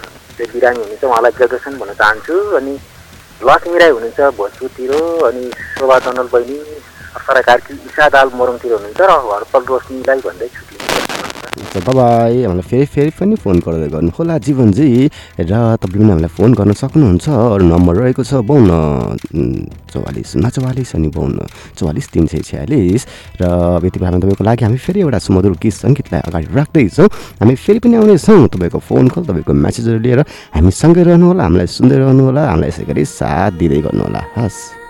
बिरामी 0.53 0.79
हुनुहुन्छ 0.79 1.05
उहाँलाई 1.05 1.33
ग्रेजुएसन 1.39 1.79
भन्न 1.79 1.93
चाहन्छु। 2.01 2.35
अनि 2.59 2.75
लक्ष्मी 3.49 3.79
राई 3.79 3.91
हुनुहुन्छ 3.91 4.21
भोजपुरतिर 4.39 4.93
अनि 5.29 5.45
शोभा 5.79 5.99
दण्डल 6.07 6.29
बहिनी 6.33 6.59
अप्सरा 7.17 7.41
कार्की 7.49 7.75
इसा 7.91 8.09
दाल 8.15 8.29
मोरङतिर 8.39 8.73
हुनुहुन्छ 8.73 9.01
र 9.01 9.11
हरपल 9.29 9.63
रोशनीलाई 9.71 10.21
भन्दै 10.27 10.49
छुट्टी 10.55 10.77
हुन्छ 11.53 11.85
बाई 11.85 12.43
हामीलाई 12.49 12.65
फेरि 12.65 12.87
फेरि 12.89 13.11
पनि 13.13 13.37
फोन 13.37 13.61
गर्दै 13.61 13.89
गर्नुहोला 13.93 14.35
जीवनजी। 14.41 14.89
र 15.37 15.53
तपाईँले 15.77 16.01
पनि 16.01 16.11
हामीलाई 16.13 16.33
फोन 16.33 16.51
गर्न 16.57 16.73
सक्नुहुन्छ। 16.73 17.27
अरू 17.29 17.65
नम्बर 17.69 17.93
रहेको 18.01 18.23
छ 18.25 18.41
बाउन्न 18.41 18.73
चौवालिस 19.93 20.27
शून्य 20.33 20.49
चौवालिस 20.49 20.91
अनि 20.97 21.09
बाउन्न 21.13 21.39
चौवालिस 21.77 22.07
तिन 22.09 22.25
सय 22.33 22.41
छ्यालिस। 22.41 23.03
र 23.37 23.45
यति 23.85 23.99
बेलामा 24.01 24.19
तपाईँको 24.25 24.45
लागि 24.49 24.65
हामी 24.65 24.79
फेरि 24.81 25.01
एउटा 25.05 25.19
सुमधुर 25.29 25.53
गीत 25.61 25.75
सङ्गीतलाई 25.77 26.21
अगाडि 26.25 26.49
राख्दैछौँ। 26.57 27.09
हामी 27.41 27.55
फेरि 27.55 27.79
पनि 27.85 27.95
आउनेछौँ 28.01 28.49
तपाईँको 28.49 28.79
फोन 28.81 29.05
कल 29.13 29.23
तपाईँको 29.29 29.53
म्यासेजहरू 29.53 30.01
लिएर। 30.01 30.21
हामी 30.57 30.71
सँगै 30.73 31.03
रहनुहोला 31.05 31.43
हामीलाई 31.45 31.69
सुन्दै 31.69 31.97
रहनुहोला 32.01 32.43
हामीलाई 32.49 32.71
यसै 32.73 32.85
गरी 32.89 33.05
साथ 33.05 33.51
दिँदै 33.61 33.81
गर्नुहोला। 33.87 34.21
हस्। 34.41 34.82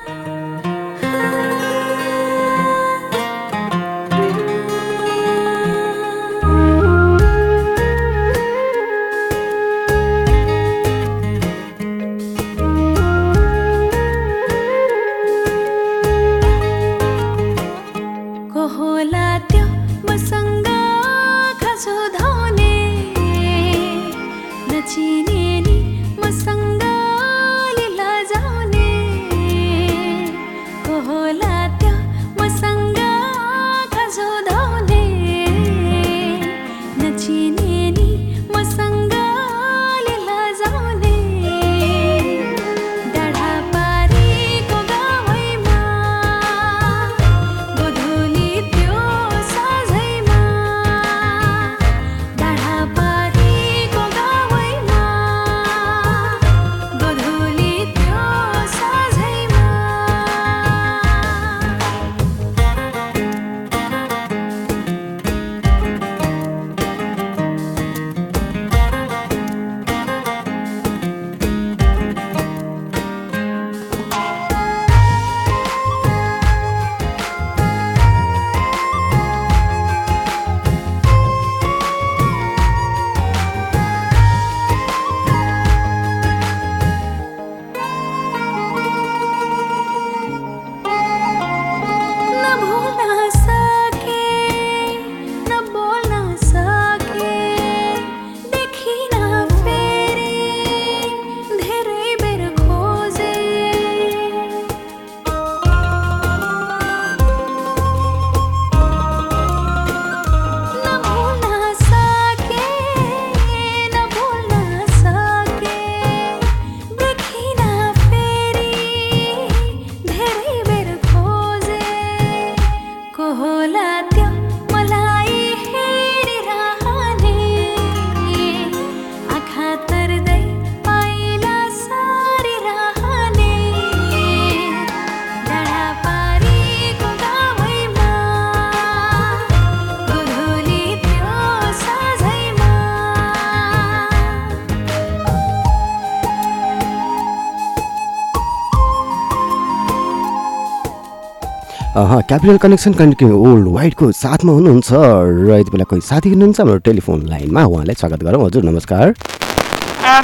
क्यापिटल 152.02 152.56
कनेक्सन 152.62 152.92
कनेक्टिङ 152.98 153.28
वर्ल्ड 153.30 153.66
वाइडको 153.74 154.06
साथमा 154.12 154.52
हुनुहुन्छ 154.52 154.90
र 154.92 155.50
यति 155.58 155.70
बेला 155.70 155.84
कोही 155.90 156.02
साथी 156.02 156.28
हुनुहुन्छ 156.30 156.58
हाम्रो 156.60 156.78
टेलिफोन 156.88 157.18
लाइनमा 157.30 157.62
उहाँलाई 157.64 157.96
स्वागत 158.00 158.20
गरौँ। 158.26 158.40
हजुर 158.46 158.62
नमस्कार। 158.64 159.06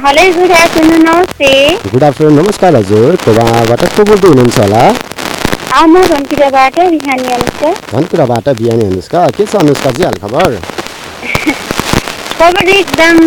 हेलो 0.05 0.23
गुड 0.37 0.51
आफ्टरनुन 0.51 1.01
नमस्ते। 1.07 1.51
गुड 1.91 2.03
आफ्टरनुन 2.03 2.35
नमस्कार 2.39 2.71
हजुर। 2.75 3.15
कोबाबाट 3.25 3.81
को 3.95 4.01
बोल्दै 4.09 4.27
हुनुहुन्छ 4.27 4.57
होला? 4.59 4.83
धनकुराबाट 7.91 8.49
बिहानी 8.59 8.83
अनुष्का। 8.83 9.21
के 9.37 9.45
छ 9.45 9.55
अनुष्काजी 9.55 10.03
हालखबर 10.03 10.51
खबर? 12.39 12.63
एकदम 12.69 13.17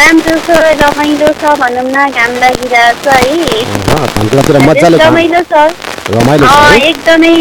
राम्रो 0.00 0.36
छ 0.46 0.48
रमाइलो 0.82 1.28
छ 1.40 1.42
भनौँ 1.60 1.86
न 1.86 2.10
घाम 2.10 2.32
लागिरहेछ 2.42 3.06
है। 3.08 3.62
अँ, 3.90 4.06
धनकुरातिर 4.16 4.56
मजाले 4.68 4.96
रमाइलो 4.98 5.42
छ। 5.52 5.54
रमाइलो? 6.14 6.46
एकदमै 6.90 7.34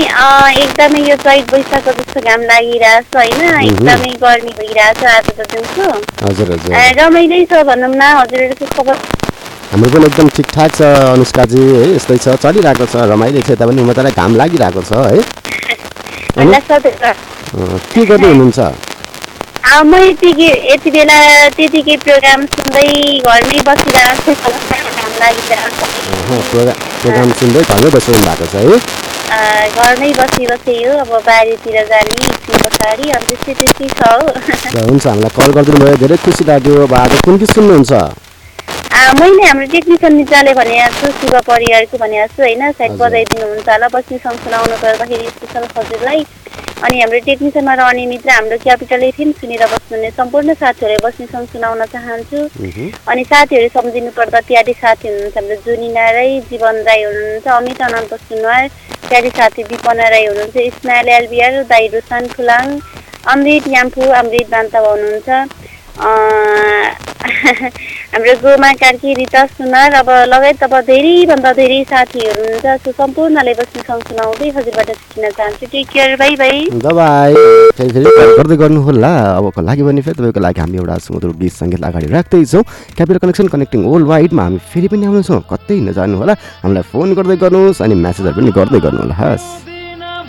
एकदमै 0.63 0.99
यो 1.10 1.15
चैत 1.23 1.45
वैशाखको 1.53 1.91
जस्तो 1.99 2.19
घाम 2.29 2.41
लागिरहेछ 2.49 3.05
होइन। 3.15 3.41
एकदमै 3.62 4.12
गर्मी 4.23 4.51
भइरहेछ 4.60 5.01
आज 5.13 5.25
त 5.38 5.39
दिउँसो 5.53 5.86
हजुर 6.25 6.47
हजुर। 6.53 6.71
अँ, 6.75 6.91
रमाइलै 6.99 7.39
छ 7.51 7.53
भनौँ 7.69 7.91
न 7.93 7.95
हजुरहरूको 8.19 8.65
खबर? 8.75 8.95
हाम्रो 9.71 9.89
पनि 9.93 10.05
एकदम 10.05 10.27
ठिकठाक 10.38 10.69
छ 10.77 10.79
अनुष्काजी 11.15 11.62
है 11.71 11.84
यस्तै 11.95 12.17
छ। 12.17 12.19
चलिरहेको 12.45 12.86
छ 12.93 12.95
रमाइलो 13.13 13.39
छ। 13.41 13.43
यता 13.58 13.65
पनि 13.71 13.82
मजाले 13.89 14.12
घाम 14.12 14.32
लागिरहेको 14.43 14.82
छ 14.89 14.91
है। 15.10 15.19
के 17.93 18.01
गर्दै 18.05 18.29
हुनुहुन्छ 18.29 18.60
म 19.84 19.95
यतिकै 20.01 20.49
यति 20.71 20.89
बेला 20.91 21.17
त्यतिकै 21.58 21.95
प्रोग्राम 22.05 22.41
सुन्दै 22.53 22.88
घरमै 23.25 23.60
बसिरहेको 23.67 24.32
छु। 24.41 24.49
प्रोग्राम 25.19 26.79
प्रोग्राम 27.01 27.32
सुन्दै 27.39 27.62
घरमै 27.69 27.89
बसिरहनु 27.95 28.25
भएको 28.27 28.45
छ 28.51 28.55
है? 28.63 28.77
घरमै 29.79 30.12
बसी 30.19 30.45
बसी 30.51 30.75
हो 30.84 30.93
अब 31.03 31.12
बारीतिर 31.27 31.77
जाने 31.89 32.15
एकछिन 32.27 32.55
पछाडि 32.63 33.10
अनि 33.17 33.25
त्यस्तै 33.29 33.53
त्यस्तै 33.60 33.88
छ 33.99 34.01
हो। 34.13 34.25
हुन्छ 34.89 35.05
हामीलाई 35.08 35.32
कल 35.38 35.51
गरिदिनु 35.58 35.84
भयो 35.84 35.97
धेरै 36.03 36.17
खुसी 36.25 36.43
लाग्यो 36.49 36.73
अब 36.88 36.93
आज 37.03 37.19
कुन 37.27 37.38
गीत 37.43 37.51
सुन्नुहुन्छ? 37.60 37.93
मैले 39.19 39.43
हाम्रो 39.49 39.65
टेक्निसियन 39.73 40.13
मित्रले 40.15 40.53
भनेको 40.60 40.89
छु 40.99 41.12
शिव 41.19 41.36
परिवारको 41.51 41.97
भनेको 42.03 42.27
छु 42.36 42.41
होइन? 42.43 42.63
सायद 42.79 42.91
बजाइदिनुहुन्छ 43.01 43.69
होला 43.69 43.88
बस्ने 43.95 44.17
सँगसँगै 44.25 44.58
आउनु 44.60 44.75
पर्दाखेरि 44.84 45.27
स्पेसल 45.36 45.63
हजुरलाई। 45.77 46.19
अनि 46.80 47.00
हाम्रो 47.00 47.20
टेक्निसियनमा 47.26 47.74
रहने 47.76 48.06
मित्र 48.08 48.30
हाम्रो 48.32 48.58
क्यापिटल 48.63 49.02
एफएम 49.04 49.32
सुनेर 49.39 49.63
बस्नुहुने 49.72 50.10
सम्पूर्ण 50.20 50.54
साथीहरूले 50.54 51.00
बस्ने 51.06 51.26
सँगसँगै 51.26 51.52
सुनाउन 51.54 51.84
चाहन्छु। 51.92 52.39
अनि 53.12 53.24
साथीहरू 53.32 53.68
सम्झिनु 53.76 54.12
पर्दा 54.15 54.39
प्यारी 54.48 54.74
साथी 54.80 55.08
हुनुहुन्छ 55.08 55.36
हाम्रो 55.38 55.56
जुनिना 55.65 56.06
राई 56.18 56.39
जीवन 56.50 56.76
राई 56.88 57.04
हुनुहुन्छ 57.04 57.48
अमित 57.58 57.82
अनन्त 57.89 58.13
सुनवार 58.24 58.63
प्यारी 59.10 59.30
साथी 59.36 59.63
विपना 59.72 60.08
राई 60.15 60.26
हुनुहुन्छ 60.26 60.58
इस्माइल 60.72 61.10
एलबिआर 61.20 61.54
दाई 61.68 61.88
रुसान 62.00 62.28
फुलाङ 62.38 62.65
अमृत 63.36 63.68
याम्फू 63.76 64.04
अमृत 64.24 64.48
बान्ता 64.56 64.80
हुनुहुन्छ। 64.88 65.30
हाम्रो 68.13 68.34
गोमा 68.41 68.71
कार्की 68.82 69.13
रिता 69.13 69.45
सुनार 69.45 69.93
अब 69.99 70.10
लगायत 70.32 70.63
अब 70.63 70.73
धेरैभन्दा 70.88 71.51
धेरै 71.60 71.79
साथीहरू 71.91 72.41
हुनुहुन्छ 72.41 72.67
सो 72.84 72.91
सम्पूर्णले 72.99 73.53
बस्ने 73.60 73.82
सँग 73.88 74.01
सुनाउँदै 74.10 74.49
हजुरबाट 74.58 74.89
सिक्न 74.91 75.29
चाहन्छु। 75.38 75.65
टेक 75.73 75.88
केयर 75.93 76.15
बाई 76.21 76.36
बाई 76.41 76.58
दबाई 76.86 77.34
फेरि 77.77 77.91
फेरि 77.91 78.10
कल 78.17 78.29
गर्दै 78.39 78.58
गर्नु 78.63 78.79
होला 78.88 79.12
अबको 79.36 79.62
लागि 79.67 79.84
भने 79.88 80.01
फेरि 80.08 80.17
तपाईँको 80.19 80.39
लागि 80.47 80.60
हामी 80.63 80.77
एउटा 80.79 80.95
सुमधुर 81.05 81.32
गीत 81.41 81.53
सङ्गीत 81.60 81.84
अगाडि 81.91 82.08
राख्दैछौँ। 82.15 82.63
क्यापिटल 82.97 83.19
कनेक्सन 83.23 83.47
कनेक्टिङ 83.55 83.79
वर्ल्ड 83.91 84.08
वाइडमा 84.12 84.43
हामी 84.43 84.60
फेरि 84.71 84.88
पनि 84.88 85.05
आउनेछौँ। 85.12 85.41
कतै 85.51 85.77
नजानु 85.88 86.15
होला 86.23 86.34
हामीलाई 86.63 86.86
फोन 86.91 87.08
गर्दै 87.19 87.38
गर्नुहोस् 87.43 87.84
अनि 87.84 87.95
म्यासेजहरू 88.03 88.36
पनि 88.39 88.51
गर्दै 88.60 88.79
गर्नु 88.86 89.01
होला 89.03 89.15
हस् 89.21 89.47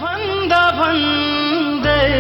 भन्दा 0.03 0.63
भन्दै 0.81 2.11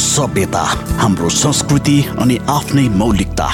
सभ्यता 0.00 0.62
हाम्रो 1.00 1.28
संस्कृति 1.44 2.00
अनि 2.20 2.38
आफ्नै 2.50 2.88
मौलिकता 3.00 3.48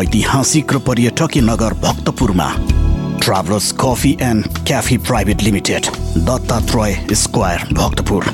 ऐतिहासिक 0.00 0.72
र 0.72 0.78
पर्यटकीय 0.88 1.42
नगर 1.42 1.74
भक्तपुरमा 1.84 2.48
travellers 3.22 3.70
coffee 3.80 4.16
and 4.22 4.46
cafe 4.66 4.98
private 5.08 5.42
limited 5.42 5.86
Dattatraya 6.28 6.98
square 7.22 7.64
Bhaktapur 7.72 8.30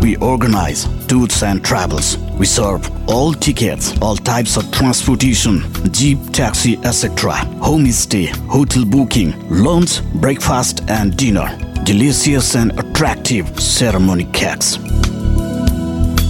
We 0.00 0.16
organize 0.18 0.86
tours 1.08 1.42
and 1.42 1.64
travels. 1.64 2.16
We 2.38 2.46
serve 2.46 2.88
all 3.08 3.32
tickets, 3.32 3.88
all 4.00 4.16
types 4.16 4.56
of 4.56 4.70
transportation, 4.70 5.58
jeep, 5.90 6.18
taxi, 6.32 6.76
etc. 6.84 7.32
Homestay, 7.60 8.26
hotel 8.46 8.84
booking, 8.84 9.34
lunch, 9.50 9.96
breakfast 10.26 10.84
and 10.88 11.16
dinner. 11.16 11.48
Delicious 11.84 12.54
and 12.54 12.78
attractive 12.78 13.50
ceremony 13.60 14.28
cakes. 14.32 14.78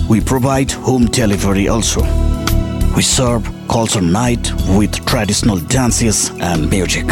We 0.08 0.20
provide 0.20 0.70
home 0.70 1.06
delivery 1.06 1.66
also. 1.68 2.02
We 2.94 3.02
serve 3.02 3.48
culture 3.68 4.00
night 4.00 4.52
with 4.68 5.04
traditional 5.04 5.58
dances 5.58 6.30
and 6.40 6.70
music. 6.70 7.06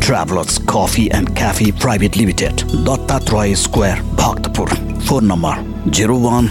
Travelers 0.00 0.58
Coffee 0.58 1.10
and 1.10 1.34
Cafe 1.34 1.72
Private 1.72 2.16
Limited, 2.16 2.56
Dattatray 2.84 3.56
Square, 3.56 3.96
Bhaktapur. 4.16 4.68
Phone 5.02 5.26
number 5.26 5.54
01 5.90 6.50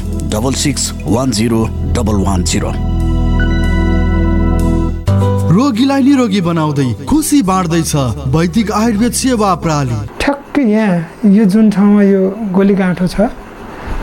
रोगीलाई 5.50 6.02
निरोगी 6.04 6.42
बनाउँदै 6.42 6.88
खुसी 7.10 7.42
बाँड्दैछ 7.50 7.94
वैदिक 8.36 8.72
आयुर्वेद 8.72 9.14
सेवा 9.22 9.50
प्रणाली 9.64 9.98
ठ्याक्कै 10.22 10.64
यहाँ 10.72 11.34
यो 11.34 11.46
जुन 11.54 11.70
ठाउँमा 11.74 12.04
यो 12.04 12.22
गोलीगाँठो 12.58 13.08
छ 13.08 13.49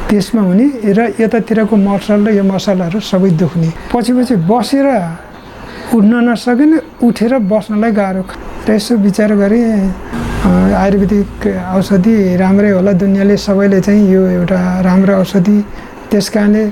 त्यसमा 0.08 0.42
हुने 0.42 0.66
र 0.96 0.98
यतातिरको 1.20 1.76
मसल 1.76 2.26
र 2.26 2.30
यो 2.38 2.44
मसलाहरू 2.46 3.00
सबै 3.00 3.30
दुख्ने। 3.42 3.68
पछि 3.92 4.12
पछि 4.16 4.34
बसेर 4.50 4.86
उठ्न 5.96 6.12
नसकिने 6.28 6.78
उठेर 7.06 7.32
बस्नलाई 7.50 7.92
गाह्रो 7.98 8.22
र 8.66 8.70
यसो 8.70 8.92
विचार 9.02 9.30
गरेँ 9.34 9.66
आयुर्वेदिक 10.46 11.46
औषधि 11.74 12.14
राम्रै 12.38 12.70
होला 12.70 12.92
दुनियाँले 13.02 13.36
सबैले 13.36 13.80
चाहिँ 13.82 14.02
यो 14.14 14.22
एउटा 14.36 14.58
राम्रो 14.86 15.14
औषधि। 15.22 15.58
त्यस 16.10 16.28
कारणले 16.34 16.62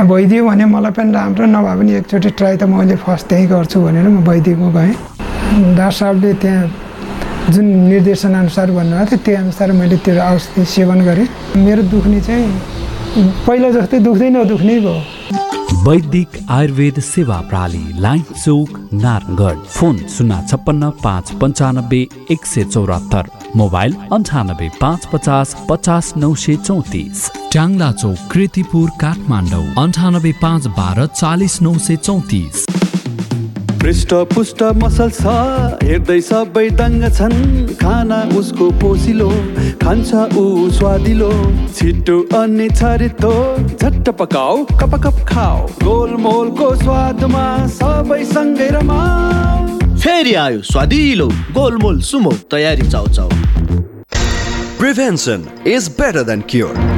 भइदियो 0.00 0.44
भने 0.48 0.64
मलाई 0.64 0.92
पनि 0.96 1.12
राम्रो 1.12 1.46
नभए 1.46 1.74
पनि 1.78 1.92
एकचोटि 2.00 2.30
ट्राई 2.38 2.56
त 2.56 2.64
मैले 2.72 2.96
फर्स्ट 3.04 3.28
त्यहीँ 3.28 3.46
गर्छु 3.52 3.78
भनेर 3.84 4.08
म 4.08 4.24
वैदिकमा 4.24 4.68
गएँ 4.76 4.94
डाक्टर 5.76 5.92
साहबले 5.98 6.32
त्यहाँ 6.40 6.64
जुन 7.52 7.66
निर्देशनअनुसार 7.92 8.70
भन्नुभएको 8.70 9.04
थियो 9.08 9.24
त्यही 9.24 9.36
अनुसार 9.44 9.72
मैले 9.80 9.96
त्यो 10.04 10.20
औषधि 10.22 10.64
सेवन 10.64 11.00
गरेँ। 11.08 11.28
मेरो 11.64 11.82
दुख्ने 11.92 12.20
चाहिँ 12.20 12.48
पहिला 13.18 13.70
जस्तै 13.70 13.98
दुख्दैन 14.00 14.36
दुख्नै 14.48 14.78
भयो। 14.80 14.96
वैदिक 15.86 16.28
आयुर्वेद 16.50 16.98
सेवा 17.00 17.38
प्रणाली 17.50 18.00
लाइन 18.00 18.22
चौक 18.44 18.70
नारायणगढ। 18.94 19.58
फोन 19.68 19.96
शून्य 20.14 20.40
छप्पन्न 20.50 20.90
पाँच 21.04 21.32
पन्चानब्बे 21.40 22.00
एक 22.30 22.46
सय 22.46 22.64
चौरात्तर। 22.64 23.24
मोबाइल 23.56 23.94
अन्ठानब्बे 24.12 24.68
पाँच 24.80 25.06
पचास 25.12 25.56
पचास 25.68 26.12
नौ 26.16 26.34
सय 26.34 26.56
चौतिस। 26.66 27.28
ट्याङ्ला 27.52 27.90
चौक 27.92 28.18
कृतिपुर 28.32 28.88
काठमाडौँ। 29.00 29.66
अन्ठानब्बे 29.82 30.32
पाँच 30.42 30.66
बाह्र 30.78 31.06
चालिस 31.06 31.62
नौ 31.62 31.74
सय 31.78 31.96
चौतिस। 31.96 32.66
पृष्ठ 33.82 34.12
पुष्ट 34.34 34.62
मसल 34.82 35.10
छ 35.16 35.32
हेर्दै 35.88 36.20
सबै 36.28 36.64
दङ्ग 36.78 37.04
छन्। 37.18 37.36
खाना 37.82 38.18
उसको 38.38 38.70
पोसिलो 38.80 39.28
खान्छ 39.82 40.10
ऊ 40.36 40.44
स्वादिलो। 40.78 41.30
छिटो 41.78 42.16
अनि 42.40 42.68
छरितो 42.70 43.32
झट्ट 43.78 44.10
पकाऊ 44.20 44.64
कप 44.80 44.98
कप 45.06 45.24
खाऊ। 45.30 45.66
गोलमोलको 45.84 46.74
स्वादमा 46.82 47.46
सबै 47.78 48.22
सँगै 48.34 48.68
रमाऊ। 48.76 49.78
फेरि 49.94 50.34
आयो 50.44 50.62
स्वादिलो 50.72 51.28
गोलमोल 51.58 52.00
सुमो 52.10 52.32
तयारी 52.50 52.90
चाउ 52.90 53.06
चाउ 53.18 53.30
Prevention 54.80 55.40
is 55.66 55.88
better 55.88 56.22
than 56.26 56.42
cure. 56.50 56.97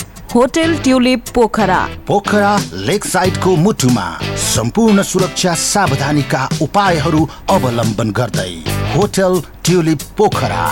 Hotel 0.35 0.75
tulip 0.77 1.23
Pokhara. 1.35 1.77
Pokhara 2.07 2.51
lake 2.73 3.05
साइडको 3.05 3.55
मुटुमा 3.55 4.19
सम्पूर्ण 4.35 5.03
सुरक्षा 5.03 5.53
सावधानीका 5.53 6.49
उपायहरू 6.61 7.27
अवलम्बन 7.49 8.11
गर्दै 8.11 8.53
होटल 8.95 9.41
ट्युलिप 9.65 10.01
पोखरा। 10.17 10.67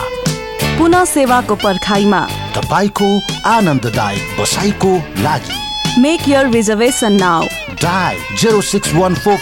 पुनः 0.77 1.03
सेवाको 1.05 1.55
पर्खाइमा। 1.55 2.21
तपाईँको 2.55 3.09
आनन्ददायक 3.45 4.41
बसाइको 4.41 4.93
लागि। 5.23 6.01
Make 6.01 6.21
your 6.29 6.45
reservation 6.47 7.13
now 7.13 7.43
dial 7.83 8.17
zero 8.41 8.61
six 8.61 8.93
one 8.93 9.15
four 9.15 9.37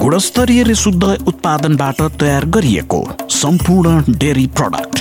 गुणस्तरीय 0.00 0.62
र 0.64 0.74
शुद्ध 0.80 1.04
उत्पादनबाट 1.28 2.00
तयार 2.20 2.44
गरिएको 2.54 3.00
सम्पूर्ण 3.30 4.14
dairy 4.18 4.46
product. 4.58 5.00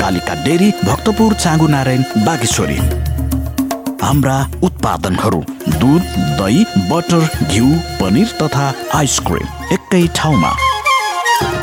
Kalika 0.00 0.34
dairy 0.44 0.68
Bhaktapur 0.84 1.32
Changu 1.34 1.66
Narayan 1.66 2.02
Bageshwari. 2.26 2.76
हाम्रा 4.02 4.36
उत्पादनहरू 4.62 5.40
दुध 5.78 6.02
दही 6.40 6.64
बटर 6.90 7.24
घिउ 7.46 7.68
पनिर 8.00 8.36
तथा 8.42 8.66
आइसक्रिम 8.94 9.72
एकै 9.74 10.06
ठाउँमा। 10.16 10.52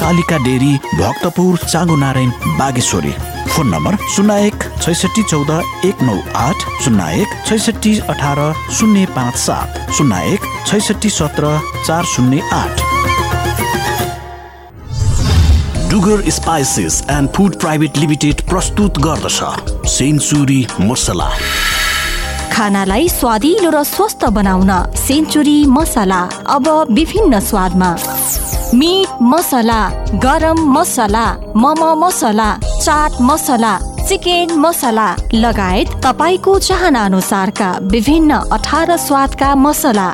Kalika 0.01 0.37
dairy 0.45 0.73
Bhaktapur 0.95 1.57
Changu 1.65 1.95
Narayan 1.95 2.31
Bageshwari. 2.59 3.13
Phone 3.49 3.67
number 3.67 3.95
शून्य 4.15 4.45
एक 4.47 4.63
छैसठी 4.81 5.23
चौध 5.23 5.49
एक 5.85 6.01
नौ 6.03 6.15
आठ 6.37 6.65
शून्य 6.83 7.21
एक 7.21 7.33
छैसठी 7.47 7.97
अठार 8.09 8.39
शून्य 8.77 9.05
पाँच 9.15 9.35
सात 9.37 9.91
शून्य 9.97 10.21
एक 10.33 10.45
छैसठी 10.67 11.09
सत्र 11.09 11.57
चार 11.87 12.03
शून्य 12.05 12.41
आठ। 12.53 12.87
Dugar 15.91 16.29
spices 16.29 17.03
and 17.09 17.29
food 17.35 17.59
private 17.59 17.97
limited 17.97 18.41
प्रस्तुत 18.49 18.99
गर्दछ। 18.99 19.87
सेन्चुरी 19.89 20.65
मसला। 20.81 21.29
खानालाई 22.53 23.07
स्वादिलो 23.09 23.69
र 23.69 23.83
स्वस्थ 23.85 24.25
बनाउन 24.35 24.71
सेन्चुरी 24.97 25.65
मसला 25.67 26.21
अब 26.55 26.67
विभिन्न 26.91 27.39
स्वादमा। 27.39 27.95
मिट 28.73 29.21
मसला 29.23 29.79
गरम 30.23 30.59
मसला 30.73 31.25
मम 31.55 31.81
मसला 31.99 32.49
चाट 32.89 33.21
मसला 33.21 33.73
चिकन 34.09 34.51
मसला 34.57 35.07
लगायत 35.33 35.89
तपाईँको 36.05 36.53
चाहना 36.59 37.01
अनुसारका 37.05 37.69
विभिन्न 37.93 38.31
अठार 38.49 38.95
स्वादका 38.97 39.49
मसला। 39.55 40.07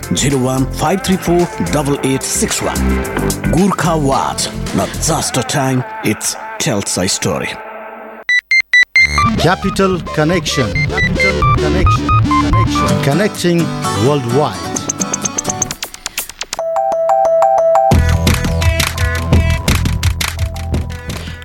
Gurkha 3.53 3.95
Wat, 3.97 4.51
not 4.75 4.89
just 5.05 5.37
a 5.37 5.43
time, 5.43 5.83
it 6.03 6.35
tells 6.59 6.97
a 6.97 7.07
story. 7.07 7.49
Capital 9.37 9.99
Connection. 10.15 10.67
Connecting 13.03 13.59
worldwide. 14.07 14.66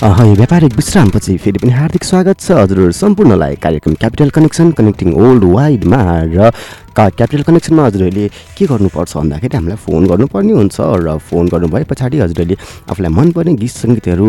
यो 0.03 0.35
व्यापारिक 0.35 0.73
विश्रामपछि 0.77 1.37
फेरि 1.39 1.59
पनि 1.59 1.73
हार्दिक 1.73 2.05
स्वागत 2.05 2.41
छ 2.41 2.51
हजुरहरू 2.53 2.93
सम्पूर्णलाई 2.93 3.55
कार्यक्रम 3.63 3.95
क्यापिटल 4.01 4.31
कनेक्सन 4.37 4.71
कनेक्टिङ 4.79 5.13
वर्ल्ड 5.15 5.45
वाइडमा 5.47 6.01
र 6.33 6.51
का 6.97 7.09
क्यापिटल 7.17 7.43
कनेक्सनमा 7.49 7.83
हजुरहरूले 7.87 8.29
के 8.57 8.65
गर्नुपर्छ 8.69 9.17
भन्दाखेरि 9.17 9.57
हामीलाई 9.57 9.79
फोन 9.81 10.03
गर्नुपर्ने 10.07 10.53
हुन्छ 10.53 10.77
र 10.81 11.17
फोन 11.19 11.49
गर्नु 11.49 11.69
भए 11.73 11.85
पछाडि 11.89 12.17
हजुरहरूले 12.21 12.57
आफूलाई 12.93 13.13
मनपर्ने 13.19 13.53
गीत 13.57 13.73
सङ्गीतहरू 13.73 14.27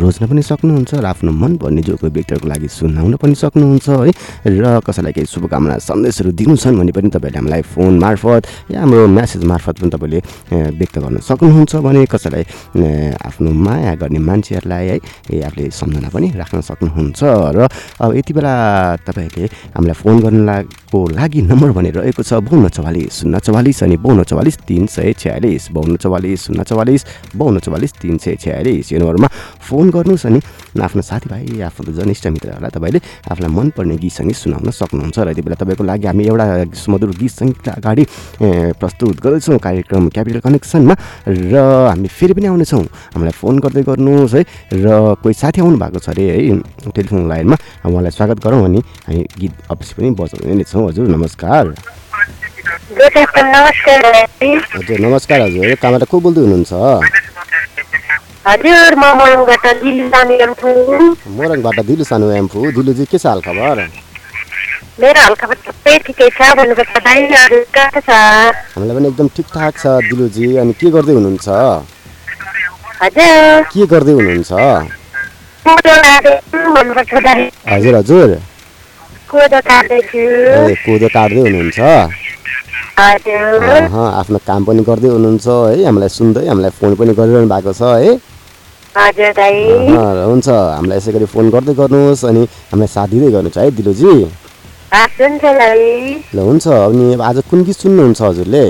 रोज्न 0.00 0.22
पनि 0.24 0.42
सक्नुहुन्छ 0.42 0.92
र 0.96 1.04
आफ्नो 1.12 1.30
मनपर्ने 1.32 1.82
जो 1.84 1.96
कोही 2.00 2.12
व्यक्तिहरूको 2.16 2.48
लागि 2.48 2.68
सुनाउन 2.72 3.16
पनि 3.20 3.34
सक्नुहुन्छ 3.36 3.88
है। 3.88 4.12
र 4.48 4.64
कसैलाई 4.80 5.12
केही 5.12 5.28
शुभकामना 5.28 5.76
सन्देशहरू 5.76 6.30
दिनु 6.32 6.56
छन् 6.56 6.76
भने 6.80 6.92
पनि 6.96 7.08
तपाईँहरूले 7.12 7.36
हामीलाई 7.36 7.62
फोन 7.74 7.92
मार्फत 8.00 8.42
या 8.72 8.80
हाम्रो 8.80 9.06
म्यासेज 9.12 9.44
मार्फत 9.44 9.74
पनि 9.80 9.90
तपाईँले 9.92 10.18
व्यक्त 10.80 10.96
गर्न 11.04 11.16
सक्नुहुन्छ 11.20 11.72
भने 11.84 12.00
कसैलाई 12.08 12.44
आफ्नो 13.28 13.50
माया 13.52 13.94
गर्ने 14.00 14.20
मान्छेहरूलाई 14.24 14.84
है 14.88 14.96
आफूले 15.44 15.64
सम्झना 15.70 16.08
पनि 16.08 16.26
राख्न 16.40 16.60
सक्नुहुन्छ। 16.64 17.20
र 17.56 17.68
अब 18.00 18.10
यति 18.16 18.32
बेला 18.32 18.52
तपाईँहरूले 19.04 19.46
हामीलाई 19.76 19.96
फोन 20.00 20.16
गर्नको 20.24 20.98
लागि 21.12 21.40
नम्बर 21.52 21.70
भनेर 21.76 21.98
रहेको 22.06 22.22
छ। 22.22 22.38
बाउन्न 22.38 22.70
चौवालिस 22.70 23.26
शून्य 23.26 23.38
चौवालिस 23.42 23.82
अनि 23.82 23.96
बाउन्न 23.98 24.22
चौवालिस 24.30 24.56
तिन 24.62 24.86
सय 24.86 25.12
छ्यालिस। 25.18 25.74
बाउन्न 25.74 25.96
चौवालिस 25.98 26.38
शून्य 26.46 26.62
चौवालिस 26.62 27.02
बाउन्न 27.34 27.58
चौवालिस 27.66 27.92
तिन 27.98 28.16
सय 28.22 28.34
छ्यालिस। 28.38 28.92
यो 28.94 28.98
नम्बरमा 29.02 29.28
फोन 29.66 29.90
गर्नुहोस् 29.90 30.26
अनि 30.30 30.40
आफ्नो 30.78 31.02
साथीभाइ 31.02 31.60
आफ्नो 31.66 31.90
जनिष्ठ 31.98 32.24
मित्रहरूलाई 32.30 32.70
तपाईँले 32.70 33.00
आफूलाई 33.26 33.50
मनपर्ने 33.50 33.96
गीत 33.98 34.12
सङ्गीत 34.12 34.38
सुनाउन 34.38 34.70
सक्नुहुन्छ 34.70 35.18
र 35.18 35.28
यति 35.34 35.42
बेला 35.42 35.56
तपाईँको 35.58 35.82
लागि 35.82 36.06
हामी 36.06 36.22
एउटा 36.30 36.46
सुमधुर 36.78 37.10
गीत 37.18 37.32
सङ्गीत 37.32 37.68
अगाडि 37.74 38.04
प्रस्तुत 38.78 39.16
गर्दैछौँ 39.24 39.58
कार्यक्रम 39.58 40.08
क्यापिटल 40.14 40.40
कनेक्सनमा 40.46 40.94
र 41.26 41.54
हामी 41.90 42.06
फेरि 42.06 42.32
पनि 42.38 42.46
आउनेछौँ। 42.54 42.84
हामीलाई 43.18 43.34
फोन 43.34 43.58
गर्दै 43.58 43.82
गर्नुहोस् 43.82 44.34
है 44.36 44.42
र 44.78 44.86
कोही 45.18 45.34
साथी 45.34 45.58
आउनु 45.64 45.76
भएको 45.82 45.98
छ 45.98 46.14
अरे 46.14 46.24
है 46.30 46.92
टेलिफोन 46.94 47.26
लाइनमा 47.26 47.56
उहाँलाई 47.88 48.12
स्वागत 48.14 48.38
गरौँ 48.44 48.64
अनि 48.68 48.80
हामी 49.08 49.22
गीत 49.40 49.52
अवश्य 49.72 49.92
पनि 49.96 50.10
बजाउने 50.14 50.54
नै 50.54 50.64
छौँ। 50.70 50.86
हजुर 50.86 51.08
नमस्कार। 51.08 51.95
हजुर 54.74 54.98
नमस्कार 55.00 55.40
हजुर 55.40 55.74
कहाँबाट 55.82 56.04
को 56.10 56.20
बोल्दै 56.20 56.40
हुनुहुन्छ? 56.40 56.72
मोरङबाट 61.36 61.78
दिलु 61.90 62.04
सानो 62.10 62.26
एम्फू 62.40 62.60
दिलुजी 62.76 63.04
के 63.10 63.18
छ 63.18 63.26
हाल 63.26 63.40
खबर 63.46 63.76
मेरो 65.00 65.20
हल्का 65.26 65.46
सबै 65.66 65.94
ठिकै 66.06 66.28
छ 66.38 66.50
भन्नुपर्छ 66.58 66.94
दाइ 67.06 67.20
अरू 67.44 67.58
कहाँ 67.76 68.00
छ? 68.08 68.10
हामीलाई 68.74 68.96
पनि 68.98 69.08
एकदम 69.12 69.28
ठिकठाक 69.36 69.74
छ 69.82 69.84
दिलुजी 70.10 70.46
अनि 70.62 70.72
के 70.82 70.90
गर्दै 70.98 71.14
हुनुहुन्छ? 71.18 71.48
हजुर। 73.02 73.62
के 73.72 73.86
गर्दै 73.94 74.12
हुनुहुन्छ? 74.18 74.52
हजुर 77.72 77.94
हजुर। 78.02 78.30
कोदो 80.86 81.08
काट्दै 81.14 81.40
हुनुहुन्छ? 81.46 81.78
आफ्नो 82.96 84.38
काम 84.48 84.64
पनि 84.64 84.82
गर्दै 84.88 85.08
हुनुहुन्छ 85.12 85.46
है। 85.46 85.84
हामीलाई 85.84 86.08
सुन्दै 86.08 86.46
हामीलाई 86.48 86.72
फोन 86.80 86.94
पनि 86.96 87.12
गरिरहनु 87.12 87.48
भएको 87.52 87.72
छ 87.76 87.82
है। 88.00 88.10
हुन्छ। 90.32 90.48
हामीलाई 90.48 90.96
यसै 90.96 91.12
गरी 91.12 91.26
फोन 91.28 91.46
गर्दै 91.52 91.74
गर्नुहोस् 91.76 92.24
अनि 92.24 92.42
हामीलाई 92.72 92.90
साथ 92.96 93.08
दिँदै 93.12 93.30
गर्नुहोस् 93.36 93.58
है 93.60 93.70
दिलुजी। 93.76 94.14
ल 96.32 96.38
हुन्छ। 96.40 96.66
अनि 96.88 97.06
आज 97.20 97.36
कुन 97.50 97.58
गीत 97.68 97.76
सुन्नुहुन्छ 97.84 98.20
हजुरले? 98.22 98.64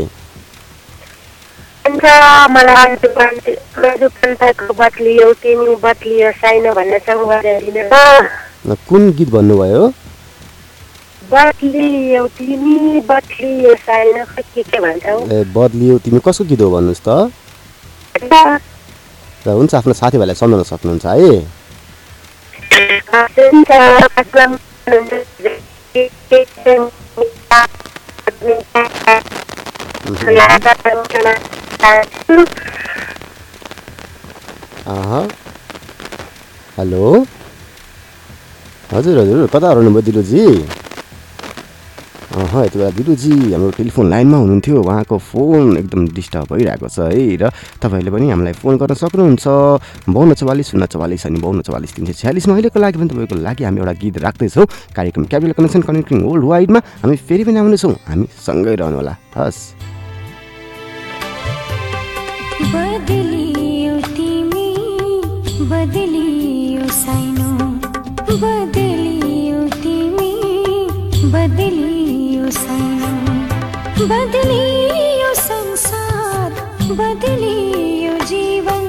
कुन 8.88 9.02
गीत 9.16 9.30
भन्नुभयो? 9.30 9.82
बदलियो 11.30 12.22
तिमी 12.38 13.00
बदलियो 13.08 13.74
साइनो 13.86 14.24
खै 14.24 14.42
के 14.54 14.62
के 14.62 14.78
भन्छौ 14.84 15.16
ए 15.32 15.38
बदलियो 15.56 15.98
तिमी 16.04 16.20
कसको 16.26 16.44
गीत 16.50 16.60
हो 16.62 16.70
भन्नुहोस् 16.70 17.04
त। 17.06 17.08
र 19.46 19.48
हुन्छ 19.50 19.72
आफ्नो 19.74 19.94
साथीभाइलाई 19.94 20.36
सम्झाउन 20.36 20.62
सक्नुहुन्छ 20.72 21.06
है। 21.06 21.30
हेलो। 36.78 37.04
हजुर 38.92 39.18
हजुर 39.18 39.46
कता 39.52 39.66
हराउनुभयो 39.68 40.02
दिलुजी। 40.08 40.44
यति 42.64 42.78
बेला 42.78 42.90
दिलुजी 42.96 43.52
हाम्रो 43.52 43.70
टेलिफोन 43.76 44.06
लाइनमा 44.10 44.36
हुनुहुन्थ्यो। 44.38 44.76
उहाँको 44.80 45.16
फोन 45.18 45.76
एकदम 45.76 46.00
डिस्टर्ब 46.16 46.46
भइरहेको 46.52 46.88
छ 46.88 46.98
है। 47.12 47.36
र 47.36 47.50
तपाईँहरूले 47.82 48.10
पनि 48.14 48.26
हामीलाई 48.30 48.54
फोन 48.56 48.74
गर्न 48.80 48.94
सक्नुहुन्छ। 48.96 49.46
बाउन्न 50.08 50.32
चौवालिस 50.40 50.66
शून्य 50.70 50.86
चौवालिस 50.86 51.26
अनि 51.26 51.38
बाउन्न 51.40 51.60
चौवालिस 51.66 51.92
तिन 51.94 52.04
सय 52.06 52.14
छ्यालिसमा 52.22 52.54
अहिलेको 52.54 52.78
लागि 52.80 52.96
पनि 52.98 53.08
तपाईँको 53.12 53.36
लागि 53.44 53.62
हामी 53.64 53.78
एउटा 53.80 53.94
गीत 54.00 54.16
राख्दैछौँ। 54.24 54.66
कार्यक्रम 54.96 55.24
क्यापिटल 55.30 55.52
कनेक्सन 55.58 55.82
कनेक्टिङ 55.84 56.16
वर्ल्ड 56.24 56.44
वाइडमा 56.46 56.80
हामी 57.02 57.16
फेरि 57.28 57.44
पनि 57.44 57.58
आउनेछौँ। 57.60 57.94
हामी 58.08 58.26
सँगै 58.46 58.74
रहनु 58.80 58.96
होला 58.96 59.14
हस्। 59.36 59.60
बदलियो 62.66 63.94
तिमी 64.16 64.66
बदलियो 74.10 75.34
संसार 75.34 76.50
बदलियो 76.90 78.18
जीवन। 78.26 78.84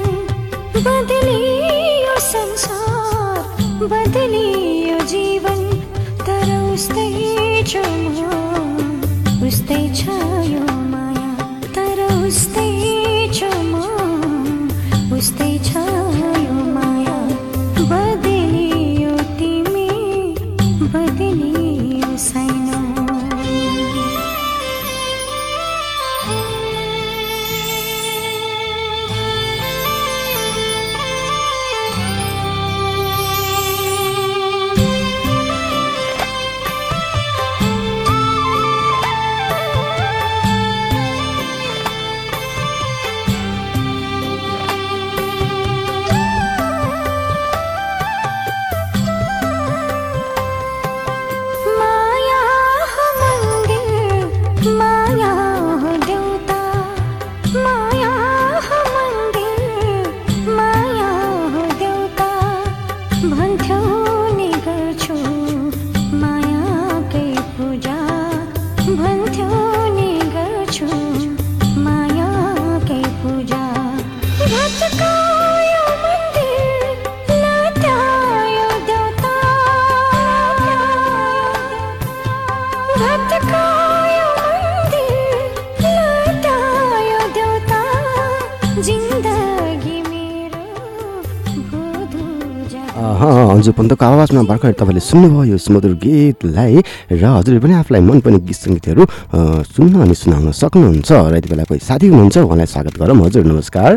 बदलियो 0.86 2.20
संसार 2.20 3.42
बदलियो 3.82 5.00
जीवन। 5.00 5.60
तर 6.26 6.48
उस्तै 6.74 7.10
म 7.90 9.46
उस्तै 9.46 9.82
छ 9.94 10.67
पन्तको 93.78 94.04
आवाजमा 94.04 94.42
भर्खर 94.50 94.74
तपाईँले 94.74 95.00
सुन्नुभयो 95.00 95.54
यो 95.54 95.58
सुमधुर 95.62 95.94
गीतलाई 96.02 96.82
र 97.14 97.22
हजुरले 97.22 97.60
पनि 97.62 97.74
आफूलाई 97.78 98.02
मनपर्ने 98.02 98.38
गीत 98.42 98.58
सङ्गीतहरू 98.66 99.02
सुन्न 99.70 99.94
अनि 100.02 100.14
सुनाउन 100.18 100.50
सक्नुहुन्छ। 100.50 101.10
र 101.30 101.34
यति 101.38 101.48
बेला 101.48 101.64
कोही 101.70 101.78
साथी 101.78 102.06
हुनुहुन्छ 102.10 102.36
उहाँलाई 102.42 102.66
स्वागत 102.74 102.94
गरौँ। 102.98 103.16
हजुर 103.22 103.44
नमस्कार। 103.46 103.90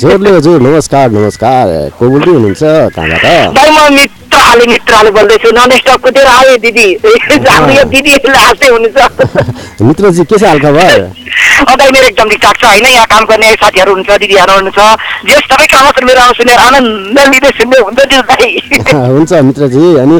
जोरले 0.00 0.30
हजुर 0.36 0.58
नमस्कार 0.60 1.06
नमस्कार। 1.12 1.66
को 2.00 2.04
बोल्दै 2.08 2.32
हुनुहुन्छ 2.32 2.62
कहाँबाट? 2.96 4.19
भाइ 4.50 4.66
म 4.66 4.66
मित्र 4.66 4.66
हाले 4.66 4.66
मित्र 4.66 4.94
हाले 4.94 5.10
बोल्दैछु 5.10 5.50
नन 5.54 5.70
स्टप 5.78 6.00
कुदेर 6.04 6.26
आयो 6.26 6.56
दिदी। 6.58 6.86
हाम्रो 7.50 7.72
यो 7.72 7.84
दिदीहरूले 7.86 8.38
हाँस्दै 8.38 8.68
हुनुहुन्छ। 8.68 9.82
मित्रजी 9.86 10.24
के 10.26 10.38
छ 10.38 10.42
हालखबर? 10.42 11.00
अँ 11.70 11.76
भाइ 11.76 11.90
मेरो 11.94 12.06
एकदम 12.06 12.28
ठिकठाक 12.28 12.56
छ 12.58 12.64
होइन? 12.64 12.86
यहाँ 12.86 13.06
काम 13.06 13.24
गर्ने 13.30 13.52
साथीहरू 13.62 13.94
हुन्छ 13.94 14.10
दिदीहरू 14.10 14.52
हुनुहुन्छ 14.52 15.30
जे 15.30 15.36
सबै 15.46 15.66
काम 15.70 15.90
सुनेर 15.98 16.18
आउँ 16.18 16.34
सुनेर 16.40 16.58
आनन्द 16.66 17.18
लिँदै 17.30 17.50
सुन्दै 17.60 17.78
हुन्छ 17.86 18.00
त्यो 18.10 18.22
भाइ। 18.30 18.50
हुन्छ 18.90 19.32
मित्रजी 19.48 19.84
अनि 20.02 20.18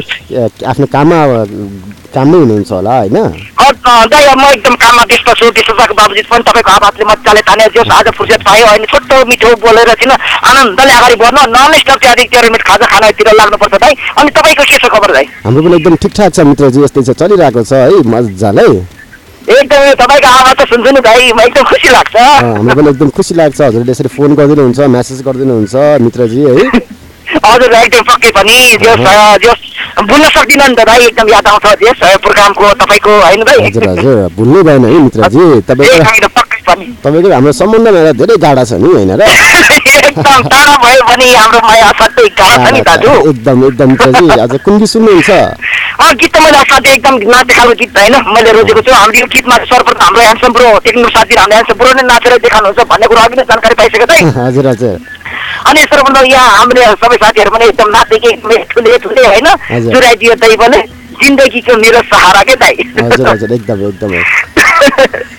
आफ्नो 0.71 0.85
काममा 0.95 1.19
काममै 2.13 2.37
हुनुहुन्छ 2.43 2.71
होला 2.71 2.93
होइन? 2.99 3.17
दाइ 4.11 4.25
म 4.35 4.43
एकदम 4.51 4.75
काममा 4.83 5.03
व्यस्त 5.09 5.29
छु 5.39 5.49
त्यसो 5.55 5.73
भएको 5.79 5.93
बाबुजी 5.99 6.21
पनि 6.31 6.43
तपाईँको 6.47 6.71
आवाजले 6.71 7.05
मजाले 7.11 7.41
ताने 7.47 7.65
जस 7.75 7.91
आज 7.97 8.07
फुर्सद 8.17 8.41
पायो 8.47 8.65
होइन 8.67 8.85
छोटो 8.91 9.15
मिठो 9.31 9.49
बोलेर 9.63 9.89
चाहिँ 10.01 10.17
आनन्दले 10.49 10.93
अगाडि 10.99 11.15
बढ्नु? 11.21 11.41
नन 11.55 11.73
स्टप 11.81 11.97
चाहिँ 12.03 12.15
अलिक 12.15 12.35
रेडिमेड 12.35 12.63
खाजा 12.67 12.85
खानातिर 12.93 13.27
लाग्नुपर्छ 13.39 13.75
भाइ 13.83 13.93
अनि 14.19 14.29
तपाईँको 14.37 14.63
के 14.69 14.77
छ 14.77 14.85
खबर 14.91 15.11
भाइ 15.15 15.25
हाम्रो 15.45 15.61
पनि 15.63 15.75
एकदम 15.79 15.95
ठिकठाक 16.03 16.29
छ 16.35 16.39
मित्रजी 16.51 16.79
यस्तै 16.83 17.01
छ 17.07 17.09
चलिरहेको 17.21 17.61
छ 17.63 17.73
है 17.73 17.97
मजाले। 18.13 18.67
एकदमै 19.41 19.93
तपाईँको 20.03 20.29
आवाज 20.39 20.55
त 20.59 20.61
सुन्छु 20.71 20.91
नि 20.91 21.01
भाइ 21.07 21.19
एकदम 21.31 21.63
खुसी 21.71 21.89
लाग्छ। 21.95 22.15
हाम्रो 22.15 22.75
पनि 22.75 22.89
एकदम 22.93 23.09
खुसी 23.17 23.33
लाग्छ 23.39 23.59
हजुरले 23.61 23.91
यसरी 23.91 24.09
फोन 24.15 24.35
गरिदिनुहुन्छ 24.39 24.79
म्यासेज 24.95 25.19
गरिदिनुहुन्छ 25.27 25.75
मित्रजी 26.05 26.41
है। 26.49 26.65
हजुर 27.45 27.73
एकदम 27.73 28.03
पक्कै 28.11 28.31
पनि। 28.37 28.57
जस 28.83 28.99
जस 29.43 29.59
भुल्न 30.09 30.25
सक्दिनँ 30.35 30.67
नि 30.67 30.75
त 30.75 30.85
भाइ 30.87 30.99
एकदम 31.05 31.27
याद 31.29 31.47
आउँछ 31.47 31.65
जस 31.83 32.01
प्रोग्रामको 32.23 32.65
तपाईँको 32.81 33.11
होइन 33.21 33.43
भाइ? 33.47 33.57
हजुर 33.67 33.87
हजुर। 33.89 34.17
भुल्नै 34.37 34.61
भएन 34.67 34.85
है 34.85 34.99
मित्रजी। 35.07 35.61
तपाईँको 35.69 36.39
तपाईँको 37.03 37.29
हाम्रो 37.33 37.51
सम्बन्धमा 37.51 37.99
एउटा 37.99 38.13
धेरै 38.19 38.35
गाढा 38.45 38.63
छ 38.63 38.73
नि 38.81 38.89
होइन 38.93 39.11
र? 39.19 39.21
एकदम 39.21 40.41
टाढा 40.51 40.75
भयो 40.83 41.01
भने 41.09 41.27
हाम्रो 41.35 41.59
माया 41.67 41.87
असाध्यै 41.91 42.27
गाह्रो 42.39 42.65
छ 42.65 42.73
नि 42.73 42.81
दाजु। 42.87 43.11
एकदम 43.31 43.57
एकदम 43.67 43.89
मित्रजी। 43.91 44.27
आज 44.43 44.53
कुन 44.65 44.77
गीत 44.79 44.89
सुन्नुहुन्छ? 44.93 45.31
गीत 46.21 46.31
त 46.35 46.37
मैले 46.43 46.57
असाध्यै 46.63 46.93
एकदम 46.95 47.15
नाच्ने 47.31 47.53
खालको 47.55 47.75
गीत 47.81 47.97
होइन? 47.97 48.15
मैले 48.35 48.51
रोजेको 48.57 48.81
छु। 48.81 48.91
हाम्रो 48.91 49.19
यो 49.19 49.25
गीतमा 49.33 49.55
सर्वप्रथम 49.71 50.03
हाम्रो 50.05 50.21
ह्यान्डसम 50.21 50.51
ब्रो 50.55 50.69
टेक्निक 50.85 51.09
साथी 51.17 51.33
हाम्रो 51.41 51.55
ह्यान्डसम 51.55 51.77
ब्रो 51.81 51.91
नै 51.97 52.03
नाचेर 52.11 52.37
देखाउनुहुन्छ 52.45 52.79
भन्ने 52.91 53.07
कुरो 53.11 53.21
अघि 53.21 53.35
नै 53.39 53.43
जानकारी 53.51 53.75
पाइसकेको 53.81 54.05
थिएँ 54.11 54.31
हजुर 54.47 54.67
हजुर। 54.67 54.95
अनि 55.69 55.81
सर्वप्रथम 55.91 56.25
यहाँ 56.31 56.49
हाम्रो 56.57 56.83
सबै 57.03 57.17
साथीहरू 57.23 57.51
पनि 57.51 57.65
एकदम 57.65 57.91
एकदमै 57.95 58.57
ठुले 58.73 58.97
ठुले 59.05 59.25
होइन। 59.27 59.47
जुराइदियो 59.91 60.35
दाइ 60.41 60.55
भने 60.63 60.79
जिन्दगीको 61.23 61.73
मेरो 61.83 62.01
सहारा 62.11 62.41
के 62.49 62.55
दाइ 62.63 62.75
हजुर 63.01 63.27
हजुर 63.27 63.53
एकदम 63.53 63.87
एकदमै। 63.89 64.23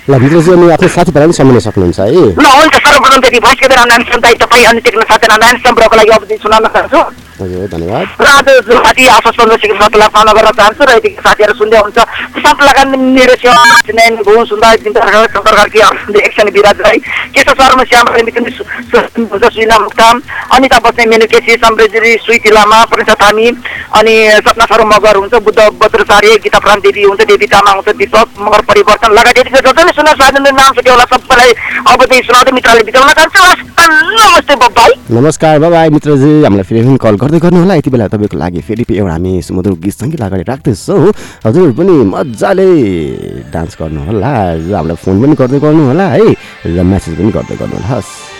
ल 0.09 0.19
मित्रजी 0.21 0.51
अनि 0.51 0.69
आफ्नो 0.71 0.87
साथीभाइलाई 0.95 1.27
पनि 1.27 1.35
सम्झिन 1.39 1.59
सक्नुहुन्छ 1.67 1.99
है? 1.99 2.07
ल 2.35 2.45
हुन्छ 2.59 2.75
सर्वप्रथम 2.75 3.19
त्यति 3.23 3.39
भोइस 3.43 3.59
केदार 3.59 3.79
नारायण 3.79 4.21
दाइ 4.23 4.33
तपाईँ 4.43 4.65
अनि 4.71 4.81
टेक्निक 4.87 5.07
साथी 5.11 5.27
नारायण 5.31 5.75
ब्रोको 5.75 5.95
लागि 5.95 6.11
अवधि 6.15 6.35
सुनाउन 6.43 6.67
चाहन्छु। 6.73 7.01
हजुर 7.33 7.67
धन्यवाद। 7.67 8.07
र 8.21 8.27
आज 8.29 8.47
साथी 8.83 9.03
आशास 9.13 9.35
चन्द्रशेखर 9.37 9.77
साथीलाई 9.81 10.09
पाउन 10.15 10.27
गर्न 10.37 10.51
चाहन्छु 10.59 10.83
र 10.83 10.91
यतिको 10.97 11.21
साथीहरू 11.27 11.53
सुन्दै 11.59 11.79
हुन्छ 11.83 11.99
साथीलाई 12.43 12.85
मेरो 13.17 13.35
छेउ 13.43 13.53
नयन 13.97 14.15
घुम 14.23 14.43
सुन्दर 14.51 14.75
जिन्दर 14.83 15.01
शङ्कर 15.33 15.55
कार्की 15.55 15.79
एकछिन 16.23 16.49
विराज 16.55 16.81
राई 16.85 16.97
केशव 17.33 17.53
शर्मा 17.59 17.83
श्याम 17.89 18.05
मिथुन 18.27 18.45
सुइना 19.55 19.77
मुक्ताम 19.79 20.21
अनिता 20.55 20.79
बस्ने 20.85 21.05
मेनु 21.11 21.25
केसी 21.33 21.57
समृद्धि 21.63 22.13
स्वीति 22.25 22.49
लामा 22.53 22.83
प्रनिसा 22.91 23.15
थामी 23.23 23.47
अनि 23.99 24.15
सपना 24.45 24.65
सर 24.71 24.85
मगर 24.93 25.15
हुन्छ 25.17 25.33
बुद्ध 25.43 25.59
बज्रचार्य 25.81 26.37
गीता 26.43 26.59
प्राण 26.59 26.79
देवी 26.85 27.03
हुन्छ 27.03 27.21
देवी 27.31 27.47
तामाङ 27.53 27.75
हुन्छ 27.75 27.95
दीपक 27.99 28.27
मगर 28.39 28.61
परिवर्तन 28.69 29.11
लगायत 29.17 29.47
जसले 29.55 29.91
सुनेर 29.97 30.15
साधन 30.21 30.47
नाम 30.55 30.71
छ 30.73 30.87
होला 30.89 31.05
सबैलाई 31.13 31.51
अब 31.93 32.03
त्यही 32.03 32.21
सुनाउँदै 32.27 32.51
मित्रले 32.57 32.83
बिताउन 32.89 33.11
चाहन्छु 33.19 33.71
नमस्ते 33.83 34.55
बब्बाई। 34.55 34.91
नमस्कार 35.11 35.59
बाबा 35.59 35.79
मित्रजी 35.93 36.31
हामीलाई 36.43 36.63
फेरि 36.69 36.81
पनि 36.83 36.97
कल 37.03 37.15
गर्दै 37.21 37.39
गर्नु 37.45 37.59
होला 37.59 37.75
यति 37.75 37.89
बेला 37.93 38.07
तपाईँको 38.13 38.37
लागि 38.37 38.61
फेरि 38.67 38.83
एउटा 38.89 39.11
हामी 39.11 39.41
सुमधुर 39.47 39.73
गीत 39.83 39.93
सङ्गीत 39.99 40.21
अगाडि 40.21 40.43
राख्दैछौँ। 40.51 41.11
हजुर 41.45 41.71
पनि 41.79 41.95
मजाले 42.13 42.69
डान्स 43.53 43.77
गर्नु 43.81 44.05
होला 44.07 44.31
हामीलाई 44.77 44.97
फोन 45.03 45.15
पनि 45.23 45.35
गर्दै 45.41 45.59
गर्नु 45.65 45.87
होला 45.89 46.07
है 46.15 46.27
र 46.65 46.77
म्यासेज 46.91 47.17
पनि 47.19 47.31
गर्दै 47.37 47.55
गर्नु 47.61 47.75
होला 47.75 47.89
हस् 47.95 48.32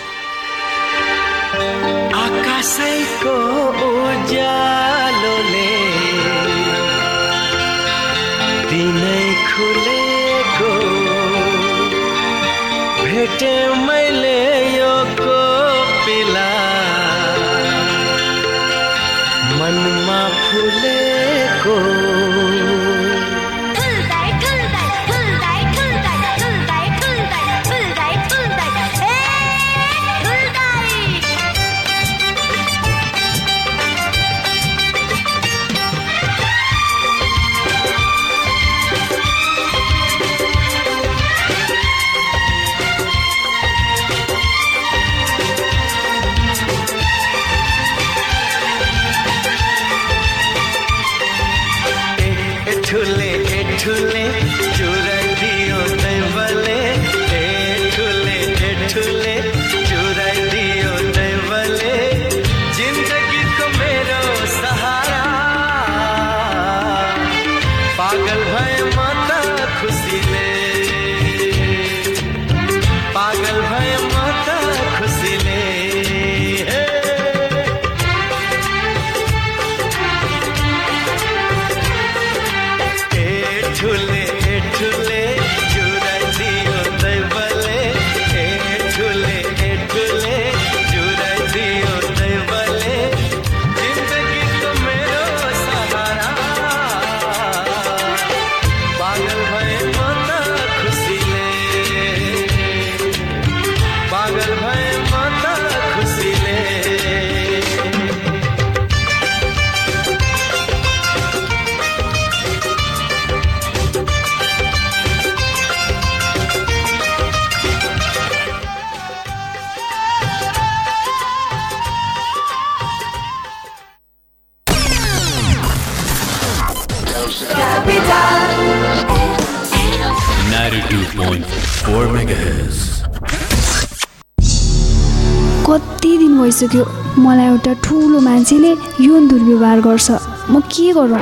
दुर्व्यवहार 139.44 139.80
गर्छ। 139.80 140.10
म 140.50 140.60
के 140.72 140.92
गरौँ? 140.92 141.20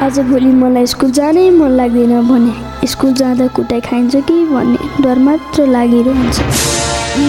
आजभोलि 0.00 0.52
मलाई 0.56 0.86
स्कुल 0.86 1.10
जानै 1.12 1.48
मन 1.52 1.70
लाग्दैन 1.76 2.12
भने 2.28 2.86
स्कुल 2.88 3.12
जाँदा 3.12 3.46
कुटाइ 3.56 3.80
खाइन्छ 3.80 4.14
कि 4.28 4.36
भन्ने 4.48 4.78
डर 5.04 5.18
मात्र 5.18 5.66
लागिरहन्छ। 5.68 6.36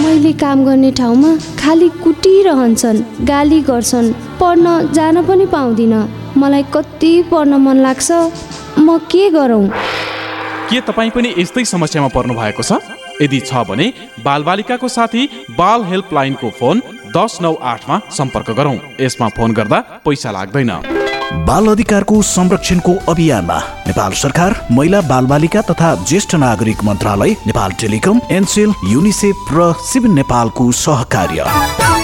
मैले 0.00 0.32
काम 0.40 0.64
गर्ने 0.64 0.90
ठाउँमा 0.96 1.30
खालि 1.60 1.88
कुटिरहन्छन् 2.02 3.00
गाली 3.28 3.60
गर्छन् 3.68 4.12
पढ्न 4.40 4.66
जान 4.96 5.22
पनि 5.28 5.46
पाउँदिनँ। 5.46 6.08
मलाई 6.40 6.64
कति 6.74 7.12
पढ्न 7.30 7.60
मन 7.60 7.76
लाग्छ। 7.84 8.10
म 8.80 8.98
के 9.12 9.28
गरौँ? 9.30 9.68
के 10.70 10.80
तपाईँ 10.80 11.10
पनि 11.10 11.34
यस्तै 11.38 11.64
समस्यामा 11.64 12.08
पर्नु 12.16 12.34
भएको 12.34 12.62
छ? 12.62 12.80
यदि 13.22 13.40
छ 13.40 13.68
भने 13.68 13.92
बालबालिकाको 14.24 14.88
साथी 14.88 15.28
बाल 15.58 15.84
हेल्पलाइनको 15.84 16.50
फोन 16.50 16.82
दस 17.16 17.38
नौ 17.42 17.52
आठमा 17.64 18.00
सम्पर्क 18.10 18.50
गरौँ। 18.50 18.78
यसमा 19.00 19.28
फोन 19.28 19.52
गर्दा 19.52 19.78
पैसा 20.04 20.30
लाग्दैन। 20.30 20.70
बाल 21.46 21.66
अधिकारको 21.66 22.20
संरक्षणको 22.22 22.94
अभियानमा 23.08 23.58
नेपाल 23.86 24.12
सरकार 24.12 24.56
महिला 24.70 25.00
बालबालिका 25.00 25.62
तथा 25.70 25.94
ज्येष्ठ 26.04 26.34
नागरिक 26.36 26.84
मन्त्रालय 26.84 27.36
नेपाल 27.46 27.72
टेलिकम 27.80 28.20
एनसेल 28.30 28.74
युनिसेफ 28.86 29.52
र 29.52 29.72
सिभिल 29.82 30.10
नेपालको 30.12 30.70
सहकार्य। 30.80 32.03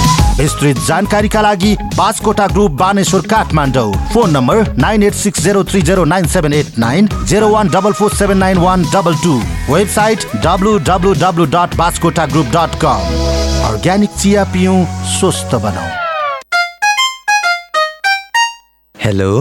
विस्तृत 0.41 0.77
जानकारीका 0.87 1.41
लागि 1.41 1.71
Baskota 1.95 2.45
group 2.47 2.71
Baneshwar 2.77 3.21
Kathmandu. 3.31 3.91
Phone 4.13 4.29
number 4.31 4.71
nine 4.77 5.03
eight 5.03 5.13
six 5.13 5.41
zero 5.43 5.63
three 5.63 5.81
zero 5.89 6.03
nine 6.05 6.25
seven 6.27 6.53
eight 6.53 6.79
nine 6.79 7.07
zero 7.29 7.49
one 7.49 7.67
double 7.69 7.93
four 7.99 8.09
seven 8.11 8.37
nine 8.37 8.57
one 8.57 8.83
double 8.93 9.15
two. 9.23 9.33
Website 9.69 10.25
W 10.45 10.77
W 10.89 11.13
W 11.21 11.45
dot 11.53 11.75
Baskota 11.77 12.25
group 12.33 12.47
dot 12.55 12.79
com 12.81 13.13
organic 13.67 14.09
चिया 14.17 14.43
पिउँ 14.53 14.79
स्वस्थ 15.11 15.55
बनाऊ 15.61 15.89
hello? 18.95 19.31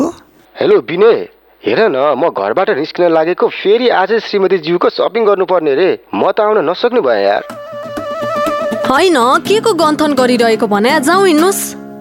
hello 0.57 0.78
Vinay 0.90 1.18
हेर 1.62 1.80
न 1.88 2.12
म 2.18 2.28
घरबाट 2.30 2.70
निस्किन 2.76 3.12
लागेको 3.14 3.48
फेरि 3.57 3.88
आज 3.96 4.12
श्रीमती 4.28 4.59
ज्यूको 4.68 4.88
सपिङ 4.90 5.24
गर्नुपर्ने 5.26 5.74
रे। 5.74 5.90
म 6.14 6.30
त 6.30 6.40
आउन 6.40 6.68
नसक्ने 6.70 7.01
भयो 7.01 7.24
यार। 7.24 7.42
होइन 8.91 9.16
के 9.47 9.59
को 9.61 9.72
गन्थन 9.74 10.14
गरिरहेको 10.14 10.66
भने 10.66 10.99
जाउँ 11.01 11.26
हिँड्नुहोस् 11.26 11.59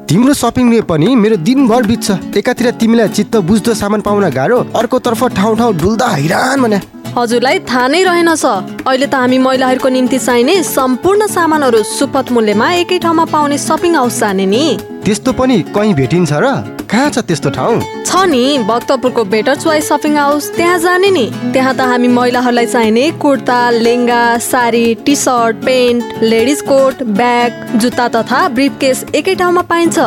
तिम्रो 0.09 0.33
सपिङले 0.33 0.81
पनि 0.89 1.15
मेरो 1.15 1.35
दिनभर 1.37 1.85
बित्छ। 1.85 2.37
एकातिर 2.37 2.69
तिमीलाई 2.81 3.07
चित्त 3.13 3.35
बुझ्दो 3.45 3.73
सामान 3.77 4.01
पाउन 4.01 4.29
गाह्रो 4.33 4.57
अर्कोतर्फ 4.73 5.23
ठाउँ 5.37 5.57
ठाउँ 5.57 5.73
डुल्दा 5.77 6.07
हैरान 6.09 6.61
भने। 6.61 6.79
हजुरलाई 7.17 7.59
थाहा 7.69 7.87
नै 7.87 8.01
रहेनछ 8.03 8.45
अहिले 8.45 9.07
त 9.07 9.15
हामी 9.15 9.37
महिलाहरूको 9.45 9.89
निम्ति 9.89 10.19
चाहिने 10.19 10.55
सम्पूर्ण 10.63 11.27
सामानहरू 11.27 11.83
सुपथ 11.91 12.31
मूल्यमा 12.31 12.67
एकै 12.81 12.97
ठाउँमा 13.05 13.25
पाउने 13.33 13.57
सपिङ 13.59 13.95
हाउस 13.95 14.19
जाने 14.19 14.45
नि। 14.45 14.65
त्यस्तो 15.05 15.31
पनि 15.33 15.57
कहीँ 15.75 15.93
भेटिन्छ 15.95 16.31
र? 16.33 16.45
कहाँ 16.91 17.09
छ 17.09 17.17
त्यस्तो 17.29 17.49
ठाउँ? 17.57 17.81
छ 18.05 18.23
नि 18.29 18.43
भक्तपुरको 18.69 19.23
बेटर 19.33 19.55
चोइस 19.55 19.87
सपिङ 19.89 20.17
हाउस 20.17 20.49
त्यहाँ 20.55 20.77
जाने 20.85 21.09
नि। 21.11 21.25
त्यहाँ 21.53 21.73
त 21.75 21.89
हामी 21.91 22.07
महिलाहरूलाई 22.17 22.65
चाहिने 22.65 23.05
kurta 23.23 23.59
lehenga 23.85 24.23
sari 24.45 24.85
T 25.05 25.15
shirt 25.15 25.65
pant 25.65 26.23
ladies 26.23 26.61
coat 26.69 27.03
bag 27.19 27.77
जुत्ता 27.81 28.07
तथा 28.15 28.47
ब्रिफ 28.55 28.77
केस 28.81 29.05
एकै 29.15 29.35
ठाउँमा 29.35 29.61
पाइन्छ। 29.71 29.97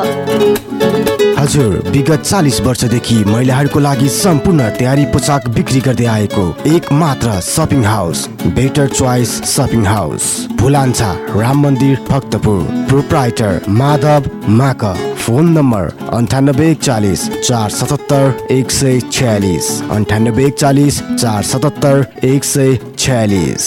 हजुर 1.42 1.72
विगत 1.90 2.20
चालिस 2.22 2.60
वर्षदेखि 2.60 3.14
महिलाहरूको 3.24 3.80
लागि 3.80 4.08
सम्पूर्ण 4.08 4.68
तयारी 4.78 5.04
पोसाक 5.04 5.48
बिक्री 5.54 5.80
गर्दै 5.80 6.04
आएको 6.06 6.44
एक 6.66 6.92
मात्र 6.92 7.40
shopping 7.40 7.84
house 7.84 8.26
better 8.58 8.88
choice 8.88 9.32
shopping 9.50 9.86
house 9.86 10.28
Bhulanchha 10.60 11.10
Ram 11.36 11.62
Mandir 11.62 11.98
Bhaktapur. 12.10 12.60
Proprietor 12.88 13.60
Madhav 13.80 14.30
माक। 14.58 14.84
फोन 15.24 15.50
नम्बर 15.58 15.92
अन्ठानब्बे 16.12 16.70
एकचालिस 16.70 17.28
चार 17.40 17.70
सतहत्तर 17.70 18.46
एक 18.50 18.70
सय 18.70 19.00
छयालिस। 19.12 19.70
अन्ठानब्बे 19.90 20.46
एकचालिस 20.46 21.00
चार 21.02 21.42
सतहत्तर 21.44 22.06
एक 22.24 22.44
सय 22.44 22.78
छयालिस। 22.98 23.66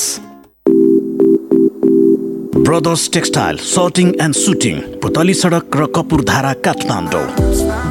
Brothers 2.65 3.09
textile 3.13 3.57
shirting 3.63 4.07
and 4.21 4.35
suiting 4.35 4.77
Putali 5.01 5.33
Sadak 5.33 5.75
र 5.77 5.85
कपुरधारा 5.95 6.53
काठमाडौँ 6.65 7.25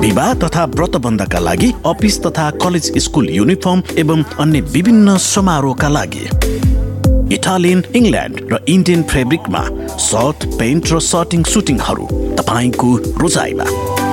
विवाह 0.01 0.33
तथा 0.43 0.65
व्रतबन्धका 0.73 1.39
लागि 1.41 1.71
अफिस 1.87 2.19
तथा 2.23 2.49
कलेज 2.63 2.91
स्कुल 3.05 3.29
युनिफर्म 3.31 3.83
एवं 3.99 4.25
अन्य 4.45 4.61
विभिन्न 4.73 5.17
समारोहका 5.27 5.89
लागि 5.91 6.25
इटालियन 7.35 7.85
इङ्ल्यान्ड 7.97 8.41
र 8.53 8.61
इन्डियन 8.69 9.03
फेब्रिकमा 9.13 9.63
सर्ट 10.07 10.49
पेन्ट 10.59 10.93
र 10.93 11.01
सर्टिङ 11.05 11.45
सुटिङहरू 11.53 12.09
तपाईँको 12.35 12.91
रोजाइमा 13.19 14.04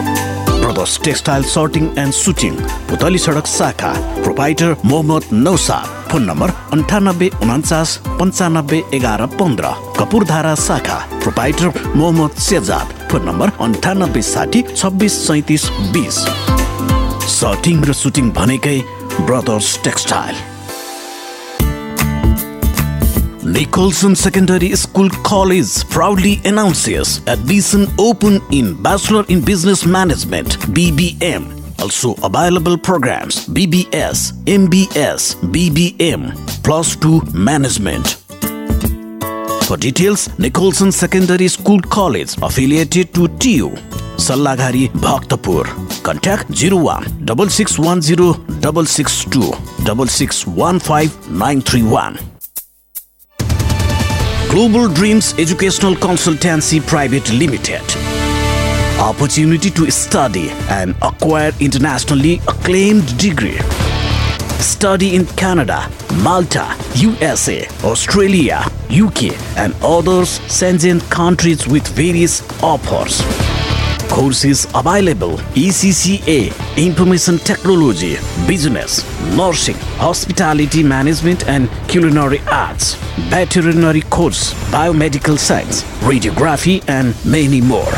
brothers 0.71 0.99
textile 1.03 1.43
shirting 1.43 1.87
and 1.99 2.13
suiting 2.15 2.53
Putali 2.89 3.17
Sadak 3.19 3.47
शाखा 3.53 3.89
proprietor 4.23 4.75
Mohammad 4.85 5.23
Naushad 5.45 5.87
phone 6.11 6.23
number 6.29 6.53
अन्ठानब्बे 6.75 7.27
उन्चास 7.45 7.95
पन्चानब्बे 8.19 8.79
एघार 8.95 9.25
पन्ध्र 9.39 9.71
कपुरधारा 9.99 10.53
शाखा 10.61 10.99
proprietor 11.23 11.67
Mohammad 11.95 12.39
Shehzad 12.47 12.93
phone 13.11 13.27
number 13.29 13.51
अन्ठानब्बे 13.67 14.21
साठी 14.29 14.61
छब्बिस 14.71 15.19
सैतिस 15.27 15.67
बिस। 15.97 16.21
सर्टिङ 17.33 17.83
र 17.83 17.93
सुटिङ 18.03 18.31
भनेकै 18.39 18.77
brothers 19.27 19.77
textile. 19.83 20.35
Nicholson 23.51 24.15
Secondary 24.15 24.73
School 24.77 25.09
College 25.25 25.83
proudly 25.89 26.39
announces 26.45 27.19
admission 27.27 27.85
open 27.99 28.39
in 28.49 28.81
Bachelor 28.81 29.25
in 29.27 29.43
Business 29.43 29.85
Management 29.85 30.57
BBM. 30.73 31.51
Also 31.81 32.13
available 32.23 32.77
programs 32.77 33.45
BBS, 33.47 34.31
MBS, 34.45 35.35
BBM, 35.51 36.31
Plus 36.63 36.95
2 36.95 37.23
Management. 37.33 38.19
For 39.65 39.75
details, 39.75 40.29
Nicholson 40.39 40.89
Secondary 40.89 41.49
School 41.49 41.81
College 41.81 42.37
affiliated 42.41 43.13
to 43.13 43.27
TU. 43.37 43.71
Sallagari 44.15 44.87
Bhaktapur. 44.93 45.65
Contact 46.03 46.49
01 46.51 47.03
6610 47.49 48.85
662 48.85 49.51
6615 49.83 51.37
931. 51.37 52.30
Global 54.51 54.89
Dreams 54.89 55.33
Educational 55.39 55.95
Consultancy 55.95 56.85
Private 56.85 57.31
Limited. 57.31 57.81
Opportunity 58.99 59.69
to 59.71 59.89
study 59.89 60.49
and 60.69 60.93
acquire 61.01 61.53
internationally 61.61 62.41
acclaimed 62.49 63.17
degree. 63.17 63.57
Study 64.59 65.15
in 65.15 65.25
Canada, 65.37 65.89
Malta, 66.21 66.75
USA, 66.95 67.65
Australia, 67.85 68.61
UK, 68.89 69.31
and 69.55 69.73
others 69.81 70.39
Shenzhen 70.49 70.99
countries 71.09 71.65
with 71.65 71.87
various 71.87 72.41
offers. 72.61 73.21
Courses 74.11 74.67
available 74.75 75.37
ECCA, 75.55 76.51
Information 76.75 77.37
Technology, 77.37 78.17
Business, 78.45 79.05
Nursing, 79.37 79.77
Hospitality 79.99 80.83
Management 80.83 81.47
and 81.47 81.69
Culinary 81.87 82.39
Arts, 82.51 82.95
Veterinary 83.29 84.01
Course, 84.01 84.53
Biomedical 84.69 85.39
Science, 85.39 85.83
Radiography 86.01 86.83
and 86.89 87.15
many 87.25 87.61
more. 87.61 87.93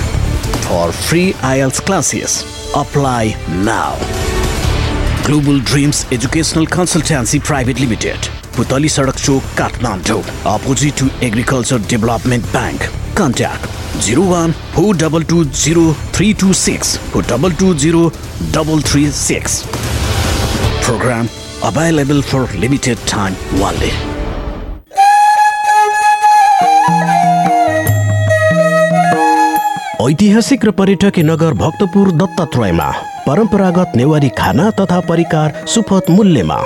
For 0.67 0.91
free 0.91 1.33
IELTS 1.41 1.83
classes, 1.83 2.43
apply 2.75 3.35
now. 3.63 3.97
Global 5.25 5.59
Dreams 5.61 6.05
Educational 6.11 6.67
Consultancy 6.67 7.43
Private 7.43 7.79
Limited, 7.79 8.19
Putali 8.53 8.87
Sadak 8.87 9.17
Chowk, 9.17 9.41
Kathmandu, 9.55 10.23
opposite 10.45 10.95
to 10.95 11.09
Agriculture 11.25 11.79
Development 11.79 12.43
Bank. 12.53 12.79
Contact 13.15 13.82
01 13.99 14.53
4220 14.75 15.95
326 16.11 16.97
4220 17.13 18.11
336. 18.51 19.65
Program 20.81 21.29
available 21.63 22.21
for 22.21 22.45
limited 22.59 22.97
time 23.07 23.35
only. 23.61 23.91
ऐतिहासिक 30.03 30.65
र 30.65 30.71
पर्यटकीय 30.79 31.23
नगर 31.23 31.53
भक्तपुर 31.63 32.09
दत्तात्रयमा 32.21 32.89
परम्परागत 33.27 33.91
नेवारी 33.95 34.29
खाना 34.37 34.69
तथा 34.79 34.99
परिकार 35.09 35.63
सुपथ 35.73 36.09
मूल्यमा 36.15 36.57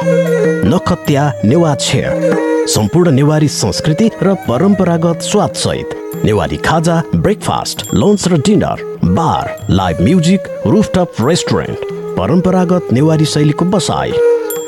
नखत्या 0.71 1.23
नेवा 1.45 1.75
छेर 1.85 2.65
सम्पूर्ण 2.75 3.11
नेवारी 3.19 3.47
संस्कृति 3.61 4.09
र 4.23 4.33
परम्परागत 4.47 5.21
स्वाद 5.29 5.53
सहित 5.63 5.93
नेवारी 6.25 6.57
खाजा 6.65 7.01
ब्रेकफास्ट 7.15 7.83
लन्च 7.93 8.27
र 8.27 8.37
dinner 8.45 8.83
bar 9.17 9.45
live 9.69 10.01
music 10.01 10.47
rooftop 10.67 11.21
restaurant 11.27 11.85
परम्परागत 12.17 12.91
नेवारी 12.93 13.25
शैलीको 13.33 13.65
बसाई 13.75 14.11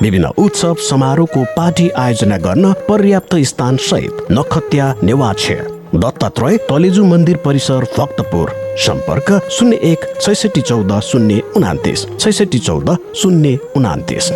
विभिन्न 0.01 0.31
उत्सव 0.43 0.75
समारोहको 0.89 1.43
पार्टी 1.57 1.89
आयोजना 2.03 2.37
गर्न 2.45 2.73
पर्याप्त 2.89 3.35
स्थान 3.51 3.77
सहित 3.89 4.25
नखत्या 4.31 4.93
नेवाछे 5.03 5.59
दत्तात्रय 5.95 6.57
तलेजु 6.69 7.03
मन्दिर 7.05 7.37
परिसर 7.45 7.85
भक्तपुर 7.97 8.53
सम्पर्क 8.85 9.31
शून्य 9.51 9.79
एक 9.91 10.05
छैसठी 10.21 10.61
चौध 10.61 10.99
शून्य 11.11 11.41
उनातिस 11.57 12.05
छैसठी 12.19 12.59
चौध 12.59 12.95
शून्य 13.21 13.57
उनातिस 13.75 14.31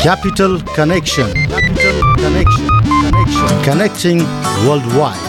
Capital 0.00 0.60
Connection. 0.76 1.87
Connecting 3.62 4.18
Worldwide. 4.66 5.27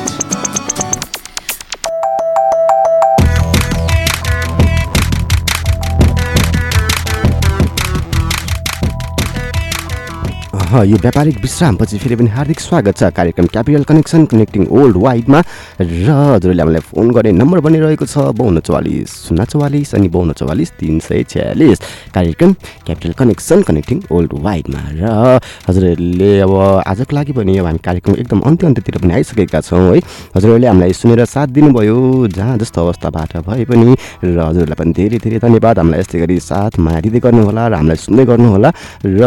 यो 10.70 10.98
व्यापारिक 11.02 11.38
विश्रामपछि 11.42 11.98
फेरि 11.98 12.16
पनि 12.16 12.30
हार्दिक 12.30 12.60
स्वागत 12.60 12.98
छ। 12.98 13.10
कार्यक्रम 13.10 13.46
क्यापिटल 13.50 13.84
कनेक्सन 13.90 14.26
कनेक्टिङ 14.30 14.66
ओल्ड 14.70 14.98
वाइडमा 15.02 15.40
र 15.82 16.10
हजुरले 16.38 16.62
हामीलाई 16.62 16.82
फोन 16.86 17.10
गर्ने 17.10 17.32
नम्बर 17.34 17.60
बनिरहेको 17.66 18.06
छ 18.06 18.30
बाउन्न 18.38 18.60
चौवालिस 18.62 19.10
शून्य 19.26 19.46
चौवालिस 19.50 19.94
अनि 19.98 20.08
बाउन्न 20.14 20.34
चौवालिस 20.38 20.70
तिन 20.78 21.00
सय 21.02 21.24
छ्यालिस। 21.26 21.80
कार्यक्रम 22.14 22.54
क्यापिटल 22.86 23.14
कनेक्सन 23.18 23.62
कनेक्टिङ 23.66 23.98
ओल्ड 24.14 24.32
वाइडमा 24.46 24.82
र 24.94 25.42
हजुरहरूले 25.66 26.32
अब 26.46 26.54
आजको 26.86 27.16
लागि 27.18 27.34
पनि 27.34 27.58
अब 27.58 27.66
हामी 27.66 27.82
कार्यक्रम 27.90 28.14
एकदम 28.22 28.40
अन्त्य 28.46 28.68
अन्त्यतिर 28.70 28.98
पनि 29.02 29.14
आइसकेका 29.18 29.62
छौँ 29.66 29.82
है। 29.90 29.98
हजुरहरूले 30.38 30.68
हामीलाई 30.70 30.94
सुनेर 30.94 31.26
साथ 31.26 31.48
दिनुभयो 31.50 31.98
जहाँ 32.38 32.58
जस्तो 32.62 32.78
अवस्थाबाट 32.86 33.42
भए 33.42 33.66
पनि 33.66 33.90
र 34.22 34.38
हजुरहरूलाई 34.38 34.78
पनि 34.78 34.94
धेरै 34.94 35.18
धेरै 35.18 35.40
धन्यवाद। 35.50 35.82
हामीलाई 35.82 36.00
यस्तै 36.06 36.20
गरी 36.22 36.40
साथ 36.46 36.78
माया 36.78 37.02
दिँदै 37.10 37.20
गर्नुहोला 37.26 37.68
र 37.68 37.74
हामीलाई 37.74 37.98
सुन्दै 38.06 38.26
गर्नुहोला 38.30 38.70
र 39.18 39.22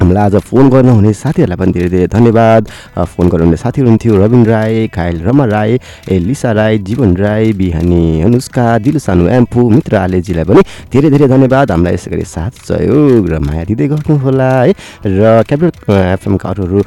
हामीलाई 0.00 0.24
आज 0.24 0.36
फोन 0.48 0.68
गर्नुहुने 0.72 1.12
साथीहरूलाई 1.12 1.56
पनि 1.60 1.72
धेरै 1.76 1.88
धेरै 1.92 2.06
धन्यवाद। 2.08 2.62
फोन 3.04 3.26
गर्नुहुने 3.28 3.56
साथीहरू 3.60 3.84
हुनुहुन्थ्यो 3.84 4.16
रविन 4.16 4.42
राई 4.46 4.88
खायल 4.96 5.16
रमा 5.28 5.44
राई 5.44 5.76
ए 6.08 6.18
लिसा 6.18 6.52
राई 6.56 6.78
जीवन 6.88 7.16
राई 7.16 7.52
बिहानी 7.52 8.22
अनुष्का 8.24 8.64
दिलु 8.80 8.98
सानु 8.98 9.28
एम्फू 9.28 9.60
मित्र 9.68 9.96
आलेजीलाई 10.00 10.44
पनि 10.48 10.60
धेरै 10.88 11.10
धेरै 11.12 11.28
धन्यवाद। 11.28 11.70
हामीलाई 11.70 11.94
यसै 11.94 12.10
गरी 12.10 12.24
साथ 12.24 12.52
सहयोग 12.64 13.28
र 13.28 13.38
माया 13.44 13.64
दिँदै 13.68 13.86
गर्नुहोला 13.92 14.50
है। 14.64 14.72
र 15.04 15.44
क्यापिटल 15.44 15.92
एफएमका 16.16 16.48
अरू 16.48 16.62
अरू 16.64 16.80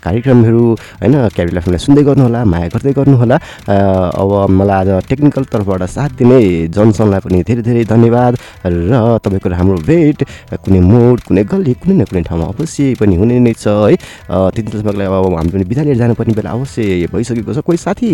कार्यक्रमहरू 0.00 0.64
होइन 1.04 1.14
क्यापिटल 1.36 1.56
एफएमलाई 1.60 1.82
सुन्दै 1.84 2.02
गर्नुहोला 2.08 2.40
माया 2.48 2.68
गर्दै 2.72 2.92
गर्नुहोला। 2.96 3.36
अब 3.68 4.32
मलाई 4.48 4.96
आज 4.96 5.04
टेक्निकल 5.12 5.44
तर्फबाट 5.52 5.82
साथ 5.92 6.10
दिने 6.24 6.40
जनसनलाई 6.72 7.20
पनि 7.20 7.44
धेरै 7.44 7.62
धेरै 7.68 7.84
धन्यवाद। 7.84 8.32
र 8.64 9.20
तपाईँको 9.20 9.48
हाम्रो 9.60 9.78
भेट 9.84 10.18
कुनै 10.64 10.80
मोड 10.80 11.16
कुनै 11.28 11.44
गल्ली 11.44 11.72
कुनै 11.84 11.94
न 12.00 12.04
कुनै 12.08 12.22
ठाउँमा 12.24 12.45
अवश्य 12.46 12.94
पनि 13.00 13.14
हुने 13.16 13.38
नै 13.40 13.52
छ 13.54 13.66
है। 13.68 13.96
त्यति 14.30 14.82
लागि 14.82 15.04
अब 15.06 15.34
हामी 15.34 15.50
पनि 15.50 15.64
बिदा 15.64 15.82
लिएर 15.82 15.96
जानुपर्ने 15.96 16.34
बेला 16.34 16.50
अवश्य 16.50 17.06
भइसकेको 17.12 17.52
छ। 17.54 17.58
कोही 17.66 17.78
साथी 17.78 18.08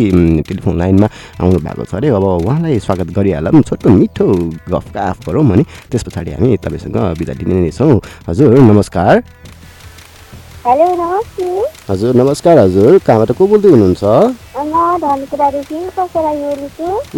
टेलिफोन 0.48 0.78
लाइनमा 0.78 1.08
आउनु 1.40 1.58
भएको 1.58 1.84
छ 1.84 1.94
अरे। 2.00 2.08
अब 2.08 2.24
उहाँलाई 2.24 2.78
स्वागत 2.80 3.08
गरिहालौँ। 3.12 3.62
छोटो 3.62 3.88
मिठो 3.90 4.26
गफगाफ 4.70 5.28
गरौँ 5.28 5.44
भने 5.44 5.64
त्यस 5.90 6.02
पछाडि 6.04 6.30
हामी 6.32 6.56
तपाईँसँग 6.64 6.96
बिदा 7.18 7.32
लिने 7.38 7.60
नै 7.60 7.70
छौँ। 7.70 8.00
हजुर 8.28 8.58
नमस्कार। 8.60 9.22
हेलो 10.62 10.86
नमस्ते। 10.94 11.46
हजुर 11.90 12.14
नमस्कार 12.14 12.58
हजुर। 12.58 12.98
कहाँबाट 13.02 13.30
को 13.34 13.46
बोल्दै 13.46 13.68
हुनुहुन्छ? 13.68 14.02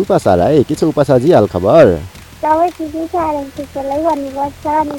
उपासा 0.01 0.35
राई 0.35 0.65
के 0.65 0.75
छ 0.75 0.85
उपासाजी 0.85 1.33
हाल 1.33 1.47
खबर? 1.53 1.85
ठिकै 2.45 3.05
छ 3.09 3.17
त्यसलाई 3.57 4.01
भन्नुपर्छ। 4.05 4.65
अनि 4.69 4.95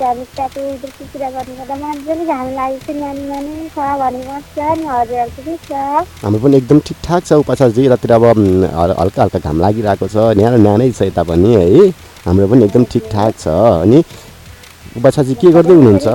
कुरा 1.13 1.29
गर्नुपर्दा 1.35 1.75
मजाले 1.81 2.23
घाम 2.25 2.47
लागेको 2.57 2.81
छ 2.81 2.97
छ 3.75 3.77
भन्नुपर्छ। 4.01 4.57
ठिकै 5.35 5.55
छ। 5.69 5.71
हाम्रो 6.25 6.39
पनि 6.41 6.55
एकदम 6.57 6.79
ठिकठाक 6.87 7.21
छ। 7.25 7.31
उपासाजी 7.45 7.85
यतातिर 7.85 8.11
अब 8.17 8.23
हल्का 9.01 9.21
हल्का 9.23 9.39
घाम 9.45 9.57
लागिरहेको 9.61 10.07
छ। 10.09 10.15
न्यानो 10.41 10.57
न्यानै 10.65 10.89
छ 10.91 11.01
यता 11.05 11.23
पनि 11.29 11.49
है। 11.53 11.65
हाम्रो 12.25 12.45
पनि 12.49 12.61
एकदम 12.65 12.83
ठिकठाक 12.93 13.31
छ। 13.37 13.45
अनि 13.85 13.99
उपासाजी 14.97 15.33
के 15.37 15.47
गर्दै 15.53 15.75
हुनुहुन्छ? 15.77 16.07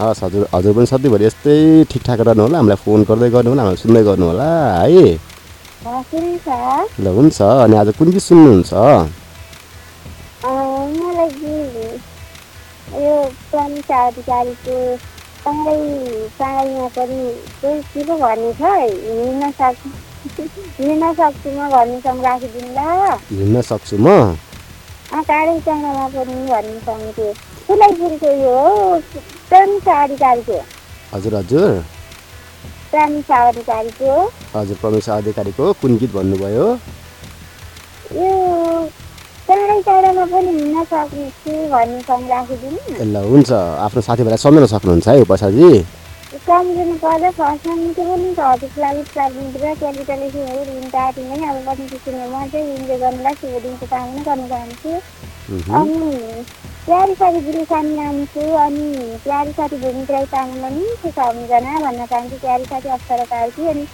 हस् 0.00 0.20
हजुर 0.24 0.42
हजुर 0.54 0.72
पनि 0.76 0.86
सधैँभरि 0.92 1.24
यस्तै 1.24 1.56
ठिकठाक 1.88 2.20
रहनु 2.20 2.42
होला। 2.42 2.56
हामीलाई 2.60 2.78
फोन 2.84 3.00
गर्दै 3.08 3.28
गर्नु 3.32 3.48
होला 3.48 3.62
हामीलाई 3.64 3.80
सुन्दै 3.80 4.02
गर्नु 4.12 4.24
होला 4.28 4.48
है। 4.84 5.08
ल 7.00 7.06
हुन्छ। 7.16 7.38
अनि 7.64 7.74
आज 7.80 7.88
कुन 7.96 8.08
गीत 8.12 8.24
सुन्नुहुन्छ? 8.28 9.23
मलाई 10.44 11.28
यो 12.94 13.12
प्रनिसा 13.50 13.98
अधिकारीको 14.06 14.74
सँगै 15.44 15.76
सँगैमा 16.34 16.88
पनि 16.96 17.20
कोही 17.60 17.80
के 17.84 18.04
पो 18.04 18.16
भन्ने 18.18 18.52
छ 18.54 18.72
हिँड्न 18.80 19.50
सक् 19.60 19.86
हिँड्न 20.80 21.12
सक्छु 21.14 21.50
म 21.50 21.68
भन्नेसँग 21.70 22.24
राखिदिनु 22.24 22.72
ल 22.74 23.16
हिँड्न 23.30 23.62
सक्छु 23.62 23.96
म 23.98 24.08
अँ 25.12 25.22
टाढैसँगमा 25.22 26.06
पनि 26.08 26.36
भन्नेसँग 26.48 27.20
कुनै 27.68 27.90
कुरको 27.98 28.32
यो 28.34 28.56
हो 28.58 28.98
प्रनिसा 29.48 30.02
अधिकारीको 30.02 30.58
हजुर 31.12 31.34
हजुर 31.34 31.70
प्रनिसा 32.90 33.36
अधिकारीको 33.48 34.18
हजुर 34.54 34.76
प्रमेश 34.82 35.08
अधिकारीको 35.10 35.72
कुन 35.80 35.96
गीत 35.98 36.12
भन्नुभयो 36.12 36.68
यो 38.12 38.28
टाढै 39.48 39.80
टाढामा 39.86 40.24
पनि 40.32 40.50
हिँड्न 40.58 40.84
सक्ने 40.92 41.26
छु 41.40 41.52
भन्नेसँग 41.72 42.30
राखिदिनु 42.30 42.78
ए 43.02 43.04
ल 43.04 43.16
हुन्छ। 43.30 43.50
आफ्नो 43.86 44.00
साथीभाइलाई 44.08 44.40
सम्झाउन 44.44 44.66
सक्नुहुन्छ 44.74 45.08
है 45.08 45.20
उपासाजी। 45.26 45.68
सम्झिनु 46.44 46.94
पर्दा 47.02 47.30
फर्स्टमा 47.38 47.74
निकै 47.80 48.04
पनि 48.08 48.30
छ। 48.36 48.40
हजुरको 48.40 48.80
लागि 48.84 49.02
प्राविधिक 49.14 49.64
क्यापिटल 49.80 50.22
एसियाहरू 50.26 50.62
ऋण 50.68 50.86
टाटी 50.94 51.22
पनि 51.28 51.44
अब 51.50 51.56
म 51.60 51.68
चाहिँ 52.52 52.66
इन्जोय 52.76 52.98
गर्नुलाई 53.02 53.34
शुभ 53.40 53.54
दिनको 53.64 53.86
कामना 53.92 54.20
गर्न 54.28 54.42
चाहन्छु 54.52 54.90
अनि 55.78 56.00
प्यारी 56.86 57.14
साथी 57.20 57.40
गुरुसानी 57.44 57.92
नाम 57.96 58.16
छु 58.32 58.42
अनि 58.64 58.86
प्यारी 59.24 59.52
साथी 59.58 59.76
भूमिक 59.84 60.10
राई 60.10 60.26
तामाङलाई 60.32 60.72
मिठो 60.80 61.10
सम्झना 61.18 61.72
भन्न 61.84 62.06
चाहन्छु। 62.12 62.36
प्यारी 62.44 62.64
साथी 62.72 62.88
अक्षर 62.96 63.24
कार्की 63.30 63.68
अनि 63.72 63.84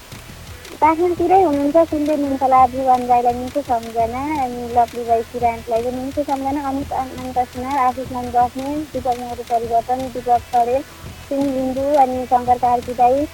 काठमाडौँतिरै 0.81 1.39
हुनुहुन्छ 1.43 1.81
सुन्दै 1.89 2.15
होला 2.43 2.59
जीवन 2.75 3.03
राईलाई 3.09 3.35
मिठो 3.39 3.63
सम्झना 3.65 4.21
अनि 4.45 4.61
लक्ली 4.77 5.03
राई 5.09 5.23
किरान्तलाई 5.33 5.83
पनि 5.87 6.05
मिठो 6.05 6.23
सम्झना। 6.29 6.61
अमित 6.69 6.93
अनन्त 7.01 7.39
सुनार 7.51 7.79
आशिष 7.81 8.13
मान 8.13 8.31
बस्ने 8.37 8.71
दिपक 8.93 9.19
मोरू 9.21 9.45
परिवर्तन 9.51 10.01
दिपक 10.15 10.47
परेल 10.55 10.83
सिंह 11.29 11.45
लिम्बू 11.57 11.85
अनि 12.05 12.25
शङ्कर 12.31 12.59
कार्की 12.65 12.95
दाई 13.03 13.27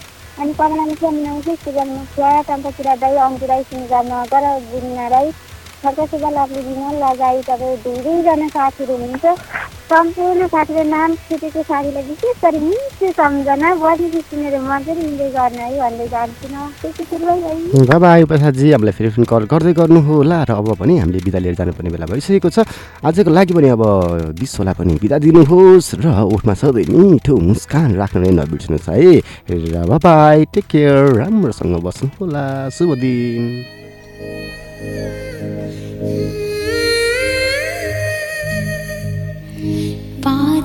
अनि 0.42 0.52
कमला 0.58 0.86
मुखिया 0.90 1.10
मिनाउँछु 1.18 1.54
सुगम 1.62 1.92
मुखिया 1.98 2.32
टम्पकिरा 2.48 2.96
दाई 3.04 3.14
अङ्कु 3.26 3.46
राई 3.52 3.62
सुनिजा 3.70 4.02
मगर 4.10 4.48
गुनिना 4.72 5.06
राई 5.14 5.30
लक्ली 5.86 6.60
विमल 6.66 6.94
लगायत 7.04 7.50
अब 7.50 7.62
धेरैजना 7.86 8.48
साथीहरू 8.48 8.94
हुनुहुन्छ। 8.96 9.26
सम्पूर्ण 9.86 10.46
साथीको 10.50 10.82
नाम 10.82 11.14
छुटेको 11.14 11.62
साथीलाई 11.62 12.02
विशेष 12.02 12.36
गरी 12.42 12.58
मिठो 12.58 13.06
सम्झना 13.14 13.68
बजेपछि 13.78 14.20
सुनेर 14.26 14.54
मजाले 14.58 15.02
इन्जोय 15.06 15.30
गर्न 15.30 15.58
है 15.62 15.78
भन्दै 15.78 16.06
जान्छु 16.10 16.46
न 16.50 16.56
बाबा 17.86 18.10
प्रसादजी। 18.26 18.66
हामीलाई 18.72 18.94
फेरि 18.98 19.10
फेरि 19.14 19.26
कल 19.30 19.44
गर्दै 19.46 19.72
गर्नुहोला 19.78 20.38
र 20.42 20.50
अब 20.58 20.74
पनि 20.74 20.98
हामीले 20.98 21.22
बिदा 21.22 21.38
लिएर 21.38 21.54
जानुपर्ने 21.54 21.90
बेला 21.94 22.06
भइसकेको 22.10 22.50
छ। 22.50 22.66
आजको 23.06 23.30
लागि 23.30 23.54
पनि 23.54 23.68
अब 23.78 23.82
विश्वलाई 24.34 24.74
पनि 24.74 24.92
बिदा 24.98 25.16
दिनुहोस् 25.22 26.02
र 26.02 26.06
ओठमा 26.34 26.54
सधैँ 26.58 26.90
मिठो 26.90 27.34
मुस्कान 27.46 27.94
राख्न 27.94 28.26
नै 28.26 28.30
नबिर्सिनुहोस् 28.42 28.90
है। 28.90 29.22
र 29.46 29.86
बाबाई 29.86 30.50
टेक 30.50 30.66
केयर 30.66 31.14
राम्रोसँग 31.14 31.78
बस्नु 31.78 32.06
होला 32.18 32.44
शुभ 32.74 32.90
दिन। 32.98 33.44